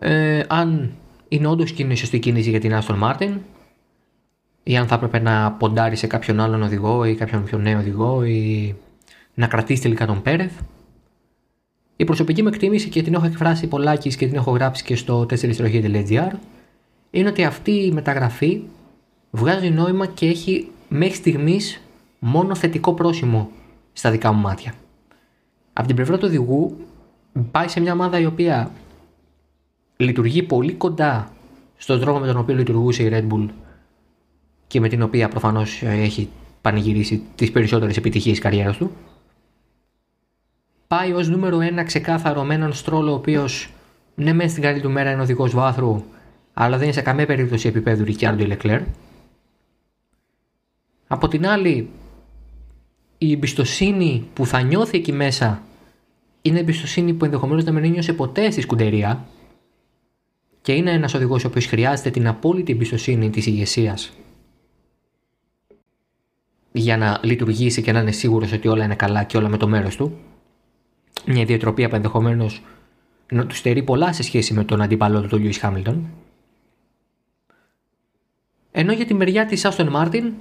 Ε, 0.02 0.42
αν 0.48 0.90
είναι 1.28 1.46
όντως 1.46 1.70
η 1.70 1.94
σωστή 1.94 2.18
κίνηση 2.18 2.50
για 2.50 2.60
την 2.60 2.72
Aston 2.74 3.02
Martin 3.02 3.36
ή 4.62 4.76
αν 4.76 4.86
θα 4.86 4.94
έπρεπε 4.94 5.18
να 5.18 5.52
ποντάρει 5.52 5.96
σε 5.96 6.06
κάποιον 6.06 6.40
άλλον 6.40 6.62
οδηγό 6.62 7.04
ή 7.04 7.14
κάποιον 7.14 7.44
πιο 7.44 7.58
νέο 7.58 7.78
οδηγό 7.78 8.24
ή 8.24 8.74
να 9.34 9.46
κρατήσει 9.46 9.82
τελικά 9.82 10.06
τον 10.06 10.22
Πέρεθ. 10.22 10.52
Η 11.96 12.04
προσωπική 12.04 12.42
μου 12.42 12.48
εκτίμηση 12.48 12.88
και 12.88 13.02
την 13.02 13.14
έχω 13.14 13.26
εκφράσει 13.26 13.66
πολλάκις 13.66 14.16
και 14.16 14.26
την 14.26 14.36
έχω 14.36 14.50
γράψει 14.50 14.84
και 14.84 14.96
στο 14.96 15.26
4 15.30 16.30
είναι 17.10 17.28
ότι 17.28 17.44
αυτή 17.44 17.70
η 17.70 17.90
μεταγραφή 17.92 18.62
βγάζει 19.30 19.70
νόημα 19.70 20.06
και 20.06 20.26
έχει 20.26 20.68
μέχρι 20.88 21.14
στιγμής 21.14 21.80
μόνο 22.18 22.54
θετικό 22.54 22.94
πρόσημο 22.94 23.50
στα 23.92 24.10
δικά 24.10 24.32
μου 24.32 24.40
μάτια. 24.40 24.74
Από 25.72 25.86
την 25.86 25.96
πλευρά 25.96 26.18
του 26.18 26.26
οδηγού 26.26 26.76
πάει 27.50 27.68
σε 27.68 27.80
μια 27.80 27.92
ομάδα 27.92 28.18
η 28.18 28.26
οποία 28.26 28.70
λειτουργεί 30.04 30.42
πολύ 30.42 30.72
κοντά 30.72 31.32
στον 31.76 32.00
τρόπο 32.00 32.18
με 32.18 32.26
τον 32.26 32.36
οποίο 32.36 32.54
λειτουργούσε 32.54 33.02
η 33.02 33.08
Red 33.12 33.34
Bull 33.34 33.48
και 34.66 34.80
με 34.80 34.88
την 34.88 35.02
οποία 35.02 35.28
προφανώς 35.28 35.82
έχει 35.82 36.28
πανηγυρίσει 36.60 37.22
τις 37.34 37.50
περισσότερες 37.50 37.96
επιτυχίες 37.96 38.34
της 38.34 38.42
καριέρας 38.44 38.76
του. 38.76 38.90
Πάει 40.86 41.12
ως 41.12 41.28
νούμερο 41.28 41.60
ένα 41.60 41.82
ξεκάθαρο 41.82 42.44
με 42.44 42.54
έναν 42.54 42.72
στρόλο 42.72 43.10
ο 43.10 43.14
οποίος 43.14 43.70
ναι 44.14 44.32
μεν 44.32 44.50
στην 44.50 44.62
καλή 44.62 44.80
του 44.80 44.90
μέρα 44.90 45.10
είναι 45.10 45.22
οδηγός 45.22 45.54
βάθρου 45.54 46.04
αλλά 46.54 46.76
δεν 46.76 46.84
είναι 46.84 46.92
σε 46.92 47.00
καμία 47.00 47.26
περίπτωση 47.26 47.68
επίπεδου 47.68 48.04
Ρικιάρντο 48.04 48.44
Λεκλέρ. 48.44 48.80
Από 51.06 51.28
την 51.28 51.46
άλλη 51.46 51.88
η 53.18 53.32
εμπιστοσύνη 53.32 54.24
που 54.34 54.46
θα 54.46 54.60
νιώθει 54.60 54.96
εκεί 54.96 55.12
μέσα 55.12 55.62
είναι 56.42 56.58
εμπιστοσύνη 56.58 57.12
που 57.12 57.24
ενδεχομένως 57.24 57.64
δεν 57.64 57.74
με 57.74 57.80
νιώσε 57.80 58.12
ποτέ 58.12 58.50
στη 58.50 58.60
σκουντερία 58.60 59.24
και 60.62 60.73
είναι 60.73 60.90
ένας 60.90 61.14
οδηγός 61.14 61.44
ο 61.44 61.49
οποίος 61.49 61.66
χρειάζεται 61.66 62.11
την 62.11 62.27
απόλυτη 62.27 62.73
εμπιστοσύνη 62.73 63.31
της 63.31 63.46
ηγεσίας 63.46 64.12
για 66.73 66.96
να 66.96 67.20
λειτουργήσει 67.23 67.83
και 67.83 67.92
να 67.92 68.01
είναι 68.01 68.12
σίγουρος 68.12 68.53
ότι 68.53 68.68
όλα 68.68 68.85
είναι 68.85 68.94
καλά 68.94 69.23
και 69.23 69.37
όλα 69.37 69.49
με 69.49 69.57
το 69.57 69.68
μέρος 69.68 69.96
του. 69.96 70.18
Μια 71.27 71.42
ιδιοτροπία 71.42 71.88
που 71.88 71.94
ενδεχομένως 71.94 72.62
να 73.33 73.46
του 73.46 73.55
στερεί 73.55 73.83
πολλά 73.83 74.12
σε 74.12 74.23
σχέση 74.23 74.55
με 74.55 74.64
τον 74.64 74.83
αντίπαλό 74.83 75.20
του, 75.20 75.29
τον 75.29 75.40
Λιούι 75.40 75.53
Χάμιλτον. 75.53 76.09
Ενώ 78.70 78.92
για 78.92 79.07
τη 79.07 79.14
μεριά 79.14 79.46
της 79.46 79.64
Άστον 79.64 79.88
Μάρτιν, 79.88 80.33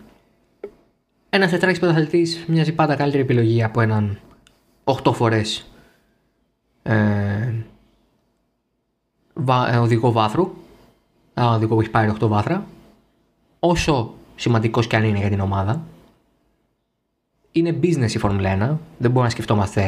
ένας 1.29 1.51
τετράκι 1.51 1.79
πρωταθλητή 1.79 2.27
μοιάζει 2.47 2.73
πάντα 2.73 2.95
καλύτερη 2.95 3.23
επιλογή 3.23 3.63
από 3.63 3.81
έναν 3.81 4.19
8 4.83 5.13
φορές 5.13 5.65
ε, 6.83 6.93
βα, 6.93 6.95
ε, 6.95 7.65
οδηγό 9.81 10.11
βάθρου. 10.11 10.51
Ένα 11.33 11.53
οδηγό 11.53 11.75
που 11.75 11.81
έχει 11.81 11.89
πάρει 11.89 12.13
8 12.19 12.27
βάθρα. 12.27 12.65
Όσο 13.59 14.13
σημαντικός 14.35 14.87
και 14.87 14.95
αν 14.95 15.03
είναι 15.03 15.17
για 15.17 15.29
την 15.29 15.39
ομάδα. 15.39 15.81
Είναι 17.51 17.79
business 17.81 18.11
η 18.13 18.17
Φόρμουλα 18.17 18.55
1. 18.55 18.57
Δεν 18.57 18.77
μπορούμε 18.97 19.23
να 19.23 19.29
σκεφτόμαστε 19.29 19.83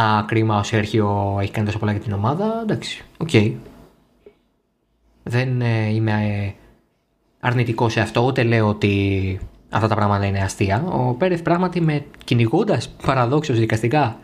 Α, 0.00 0.24
κρίμα, 0.26 0.58
ο 0.58 0.62
Σέρχιο 0.62 1.38
έχει 1.40 1.50
κάνει 1.50 1.66
τόσο 1.66 1.78
πολλά 1.78 1.92
για 1.92 2.00
την 2.00 2.12
ομάδα. 2.12 2.60
Εντάξει, 2.62 3.04
ΟΚ. 3.18 3.28
Okay. 3.32 3.52
Δεν 5.22 5.60
ε, 5.60 5.88
είμαι 5.88 6.10
ε, 6.10 6.52
αρνητικός 7.40 7.92
σε 7.92 8.00
αυτό, 8.00 8.20
ούτε 8.20 8.42
λέω 8.42 8.68
ότι 8.68 9.38
αυτά 9.70 9.88
τα 9.88 9.94
πράγματα 9.94 10.26
είναι 10.26 10.40
αστεία. 10.40 10.84
Ο 10.84 11.14
Πέρεθ 11.14 11.42
πράγματι 11.42 11.80
με 11.80 12.04
κυνηγώντας 12.24 12.88
παραδόξως 12.88 13.58
δικαστικά 13.58 14.18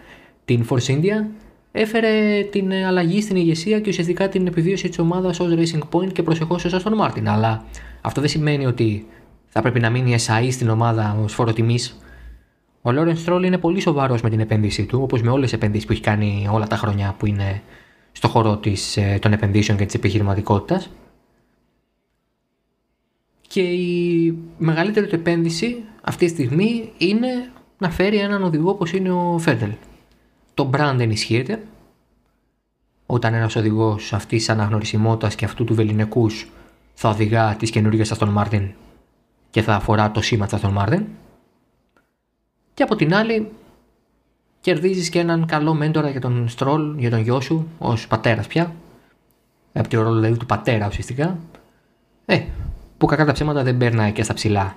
την 0.44 0.66
Force 0.70 0.87
India 0.87 1.24
έφερε 1.72 2.42
την 2.42 2.72
αλλαγή 2.72 3.22
στην 3.22 3.37
ηγεσία 3.37 3.80
και 3.80 3.88
ουσιαστικά 3.88 4.28
την 4.28 4.46
επιβίωση 4.46 4.88
της 4.88 4.98
ομάδας 4.98 5.40
ως 5.40 5.54
Racing 5.54 5.83
Point 5.90 6.12
και 6.12 6.22
προσεχώς 6.22 6.64
Aston 6.64 6.94
Martin. 6.94 7.29
Αλλά 7.28 7.64
αυτό 8.00 8.20
δεν 8.20 8.30
σημαίνει 8.30 8.66
ότι 8.66 9.06
θα 9.48 9.61
πρέπει 9.61 9.80
να 9.80 9.90
μείνει 9.90 10.16
SAE 10.26 10.48
στην 10.50 10.68
ομάδα 10.68 11.16
ως 11.22 11.33
φόρο 11.35 11.52
τιμής. 11.52 12.00
Ο 12.83 12.92
Λόρεν 12.92 13.16
Στρόλ 13.16 13.42
είναι 13.42 13.59
πολύ 13.59 13.80
σοβαρός 13.80 14.22
με 14.22 14.30
την 14.30 14.40
επένδυσή 14.40 14.85
του, 14.85 15.02
όπως 15.02 15.22
με 15.22 15.30
όλες 15.30 15.44
τις 15.44 15.52
επενδύσεις 15.52 15.87
που 15.87 15.92
έχει 15.92 16.02
κάνει 16.02 16.48
όλα 16.52 16.66
τα 16.66 16.76
χρόνια 16.76 17.14
που 17.18 17.26
είναι 17.26 17.62
στο 18.12 18.28
χώρο 18.28 18.56
της, 18.56 18.96
ε, 18.96 19.18
των 19.20 19.33
επενδύσεων 19.33 19.78
και 19.78 19.85
της 19.85 19.94
επιχειρηματικότητας. 19.94 20.90
Και 23.48 23.61
η 23.61 24.35
μεγαλύτερη 24.59 25.06
του 25.06 25.14
επένδυση 25.14 25.76
αυτή 26.02 26.24
τη 26.26 26.30
στιγμή 26.33 26.92
είναι 26.98 27.50
να 27.78 27.90
φέρει 27.90 28.16
έναν 28.16 28.42
οδηγό 28.42 28.70
όπως 28.70 28.92
είναι 28.92 29.11
ο 29.11 29.38
Φέντελ. 29.38 29.70
Το 30.61 30.70
brand 30.73 30.96
ενισχύεται. 30.99 31.62
Όταν 33.07 33.35
ένας 33.35 33.57
οδηγός 33.57 34.12
αυτής 34.12 34.44
της 34.44 34.53
αναγνωρισιμότητας 34.53 35.35
και 35.35 35.44
αυτού 35.44 35.64
του 35.64 35.75
βεληνεκούς 35.75 36.51
θα 36.94 37.09
οδηγά 37.09 37.57
τις 37.59 37.70
καινούργιες 37.70 38.14
Aston 38.14 38.29
Martin 38.29 38.70
και 39.51 39.62
θα 39.62 39.75
αφορά 39.75 40.11
το 40.11 40.23
σήμα 40.23 40.46
της 40.46 40.61
Aston 40.61 40.70
Martin. 40.70 41.07
Και 42.75 42.83
από 42.83 42.96
την 42.96 43.14
άλλη, 43.14 43.51
κερδίζεις 44.61 45.09
και 45.09 45.18
έναν 45.18 45.46
καλό 45.46 45.75
μέντορα 45.75 46.11
για 46.11 46.20
τον 46.20 46.49
Στρόλ, 46.49 46.99
για 46.99 47.11
τον 47.11 47.20
γιο 47.20 47.40
σου, 47.40 47.68
ως 47.79 48.07
πατέρας 48.07 48.46
πια. 48.46 48.75
Από 49.73 49.88
τη 49.88 49.96
ρόλο 49.96 50.14
δηλαδή 50.14 50.37
του 50.37 50.46
πατέρα 50.46 50.87
ουσιαστικά. 50.87 51.38
Ε, 52.27 52.44
που 52.99 53.07
κακά 53.07 53.25
τα 53.25 53.33
ψέματα 53.33 53.62
δεν 53.62 53.77
περνάει 53.77 54.12
και 54.12 54.23
στα 54.23 54.35
ψιλά 54.35 54.77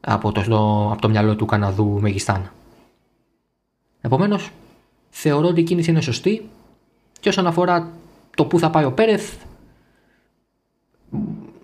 από 0.00 0.32
το, 0.32 0.40
από 0.92 1.00
το 1.00 1.08
μυαλό 1.08 1.36
του 1.36 1.46
Καναδού 1.46 1.98
μεγιστάνα. 2.00 2.52
Επομένως, 4.00 4.50
θεωρώ 5.18 5.48
ότι 5.48 5.60
η 5.60 5.62
κίνηση 5.62 5.90
είναι 5.90 6.00
σωστή 6.00 6.48
και 7.20 7.28
όσον 7.28 7.46
αφορά 7.46 7.92
το 8.36 8.44
που 8.44 8.58
θα 8.58 8.70
πάει 8.70 8.84
ο 8.84 8.92
Πέρεθ, 8.92 9.34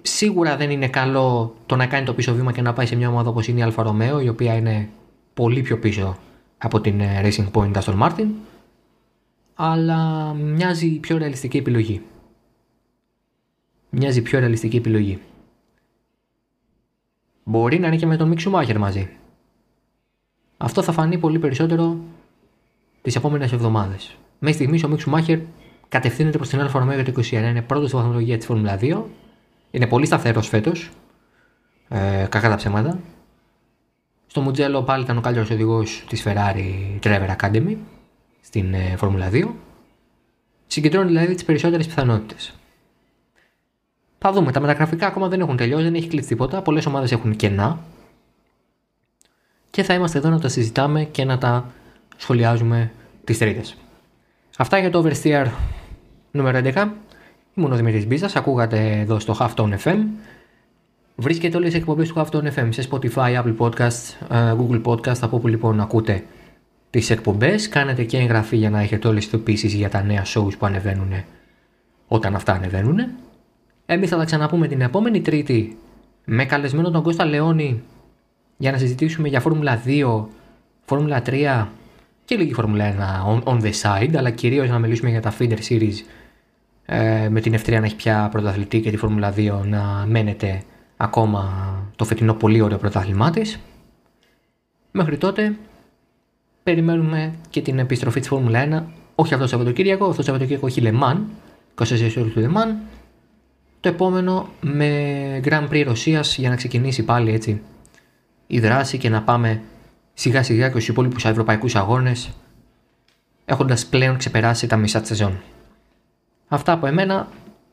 σίγουρα 0.03 0.57
δεν 0.57 0.71
είναι 0.71 0.89
καλό 0.89 1.57
το 1.67 1.77
να 1.77 1.87
κάνει 1.87 2.05
το 2.05 2.15
πίσω 2.15 2.35
βήμα 2.35 2.53
και 2.53 2.63
να 2.63 2.73
πάει 2.73 2.87
σε 2.87 2.97
μια 2.97 3.09
ομάδα 3.09 3.29
όπως 3.31 3.49
είναι 3.49 3.59
η 3.59 3.63
Αλφα 3.63 3.83
Ρωμαίο, 3.83 4.21
η 4.21 4.29
οποία 4.29 4.55
είναι 4.55 4.89
πολύ 5.35 5.63
πιο 5.63 5.79
πίσω 5.79 6.19
από 6.59 6.81
την 6.81 7.01
ε, 7.01 7.21
Racing 7.25 7.51
Point 7.51 7.73
Aston 7.73 7.99
Martin, 7.99 8.27
αλλά 9.55 10.33
μοιάζει 10.35 10.89
πιο 10.99 11.19
ρεαλιστική 11.19 11.57
επιλογή. 11.57 12.03
Μοιάζει 13.91 14.23
πιο 14.23 14.39
ρεαλιστική 14.39 14.77
επιλογή. 14.77 15.19
Μπορεί 17.45 17.79
να 17.79 17.87
είναι 17.87 17.97
και 17.97 18.07
με 18.07 18.17
τον 18.17 18.29
Μικ 18.29 18.51
Σουμάχερ 18.51 18.79
μαζί. 18.79 19.11
Αυτό 20.57 20.83
θα 20.83 20.93
φανεί 20.93 21.19
πολύ 21.19 21.39
περισσότερο 21.39 21.97
τις 23.03 23.17
επόμενες 23.17 23.53
εβδομάδες. 23.53 24.17
Μέχρι 24.39 24.59
στιγμής 24.59 24.85
ο 24.85 24.89
Μικ 24.89 25.11
Σουμάχερ 25.11 25.39
κατευθύνεται 25.89 26.37
προς 26.37 26.49
την 26.49 26.61
Άλφα 26.61 26.79
Ρομέο 26.79 26.95
για 26.95 27.05
το 27.05 27.23
2021. 27.31 27.33
Είναι 27.33 27.63
πρώτος 27.63 27.89
στη 27.89 27.97
βαθμολογία 27.97 28.37
της 28.37 28.47
Φόρμουλα 28.47 28.79
2. 28.81 29.03
Είναι 29.71 29.87
πολύ 29.87 30.07
σταθερός 30.07 30.49
φέτος. 30.49 30.91
Ε, 31.89 32.27
κακά 32.29 32.49
τα 32.49 32.55
ψέματα. 32.55 32.99
Στο 34.27 34.41
Μουτζέλο 34.41 34.83
πάλι 34.83 35.03
ήταν 35.03 35.17
ο 35.17 35.21
καλύτερος 35.21 35.51
οδηγός 35.51 36.05
της 36.09 36.23
Ferrari 36.27 36.99
Driver 37.03 37.37
Academy 37.37 37.77
στην 38.41 38.75
ε, 38.75 38.95
Φόρμουλα 38.97 39.31
2. 39.33 39.49
Συγκεντρώνει 40.67 41.07
δηλαδή 41.07 41.35
τις 41.35 41.45
περισσότερες 41.45 41.87
πιθανότητες. 41.87 42.55
Θα 44.19 44.33
δούμε. 44.33 44.53
Τα 44.53 44.61
μεταγραφικά 44.61 45.07
ακόμα 45.07 45.29
δεν 45.29 45.41
έχουν 45.41 45.57
τελειώσει, 45.57 45.83
δεν 45.83 45.95
έχει 45.95 46.09
κλείσει 46.09 46.29
τίποτα. 46.29 46.63
Πολλές 46.63 46.87
ομάδες 46.87 47.13
έχουν 47.13 47.37
κενά. 47.37 47.79
Και 49.71 49.83
θα 49.83 49.95
είμαστε 49.95 50.19
εδώ 50.19 50.29
να 50.29 50.41
τα 50.41 50.49
συζητάμε 50.49 51.05
και 51.05 51.25
να 51.25 51.39
τα 51.39 51.71
σχολιάζουμε 52.23 52.91
τις 53.25 53.39
Τρίτες. 53.39 53.77
Αυτά 54.59 54.79
για 54.79 54.91
το 54.91 55.05
Oversteer 55.05 55.47
νούμερο 56.31 56.59
11. 56.59 56.89
Ήμουν 57.55 57.73
ο 57.73 57.77
Δημήτρης 57.77 58.07
Μπίζας, 58.07 58.37
ακούγατε 58.37 58.99
εδώ 59.01 59.19
στο 59.19 59.37
Halftone 59.39 59.77
FM. 59.85 59.99
Βρίσκεται 61.17 61.57
όλες 61.57 61.75
οι 61.75 61.77
εκπομπές 61.77 62.09
του 62.09 62.15
Halftone 62.17 62.53
FM 62.57 62.69
σε 62.69 62.89
Spotify, 62.91 63.43
Apple 63.43 63.57
Podcasts, 63.57 64.15
ε, 64.31 64.55
Google 64.59 64.83
Podcast, 64.83 65.19
από 65.21 65.37
όπου 65.37 65.49
λοιπόν 65.49 65.81
ακούτε 65.81 66.25
τις 66.91 67.11
εκπομπές. 67.11 67.69
Κάνετε 67.69 68.05
και 68.05 68.19
εγγραφή 68.19 68.57
για 68.57 68.71
να 68.71 68.81
έχετε 68.81 69.09
όλες 69.09 69.25
τις 69.25 69.33
ειδοποιήσεις 69.33 69.75
για 69.75 69.89
τα 69.89 70.03
νέα 70.03 70.25
shows 70.35 70.59
που 70.59 70.67
ανεβαίνουν 70.67 71.13
όταν 72.09 72.35
αυτά 72.35 72.53
ανεβαίνουν. 72.53 72.99
Εμείς 73.87 74.09
θα 74.09 74.17
τα 74.17 74.25
ξαναπούμε 74.25 74.69
την 74.69 74.81
επόμενη 74.81 75.21
Τρίτη 75.21 75.79
με 76.25 76.45
καλεσμένο 76.45 76.91
τον 76.91 77.03
Κώστα 77.03 77.25
Λεόνι 77.25 77.83
για 78.57 78.71
να 78.71 78.79
συζητήσουμε 78.79 79.29
για 79.29 79.41
Φόρμουλα 79.41 79.83
2, 79.87 80.25
Φόρμουλα 80.85 81.23
3 81.27 81.67
και 82.33 82.39
λίγη 82.39 82.53
Φόρμουλα 82.53 83.43
1 83.45 83.49
on, 83.49 83.61
the 83.61 83.73
side, 83.83 84.15
αλλά 84.17 84.31
κυρίως 84.31 84.69
να 84.69 84.79
μιλήσουμε 84.79 85.11
για 85.11 85.21
τα 85.21 85.35
feeder 85.39 85.59
series 85.69 85.95
ε, 86.85 87.29
με 87.29 87.41
την 87.41 87.55
ευτερία 87.55 87.81
να 87.81 87.87
έχει 87.87 87.97
πια 87.97 88.29
πρωταθλητή 88.31 88.81
και 88.81 88.91
τη 88.91 88.97
Φόρμουλα 88.97 89.35
2 89.37 89.61
να 89.65 90.05
μένετε 90.09 90.63
ακόμα 90.97 91.53
το 91.97 92.05
φετινό 92.05 92.35
πολύ 92.35 92.61
ωραίο 92.61 92.79
πρωτάθλημά 92.79 93.31
της. 93.31 93.59
Μέχρι 94.91 95.17
τότε 95.17 95.57
περιμένουμε 96.63 97.35
και 97.51 97.61
την 97.61 97.79
επιστροφή 97.79 98.21
της 98.21 98.29
Φόρμουλα 98.29 98.69
1 98.69 98.83
όχι 99.15 99.33
αυτό 99.33 99.45
το 99.45 99.51
Σαββατοκύριακο, 99.51 100.05
αυτό 100.05 100.17
το 100.17 100.23
Σαββατοκύριακο 100.23 100.67
έχει 100.67 100.81
Λεμάν, 100.81 101.27
24 101.75 101.85
ώρες 102.19 102.33
του 102.33 102.41
Λεμάν. 102.41 102.77
Το 103.81 103.89
επόμενο 103.89 104.49
με 104.61 105.41
Grand 105.45 105.69
Prix 105.69 105.83
Ρωσίας 105.87 106.37
για 106.37 106.49
να 106.49 106.57
ξεκινήσει 106.57 107.03
πάλι 107.03 107.33
έτσι 107.33 107.61
η 108.47 108.61
δράση 108.61 108.99
και 108.99 109.09
να 109.09 109.23
πάμε 109.23 109.63
σιγά 110.15 110.43
σιγά 110.43 110.67
και 110.67 110.73
στους 110.73 110.89
υπόλοιπους 110.89 111.25
ευρωπαϊκούς 111.25 111.75
αγώνες 111.77 112.31
έχοντας 113.45 113.87
πλέον 113.87 114.17
ξεπεράσει 114.17 114.67
τα 114.67 114.77
μισά 114.77 114.99
της 115.01 115.09
σεζόν. 115.09 115.41
Αυτά 116.49 116.73
από 116.73 116.87
εμένα, 116.87 117.29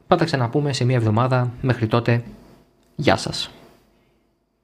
θα 0.08 0.16
τα 0.16 0.26
ξαναπούμε 0.26 0.74
σε 0.74 0.86
μία 0.86 0.96
εβδομάδα. 0.96 1.52
Μέχρι 1.62 1.88
τότε, 1.88 2.24
γεια 2.96 3.18
σας. 3.18 3.52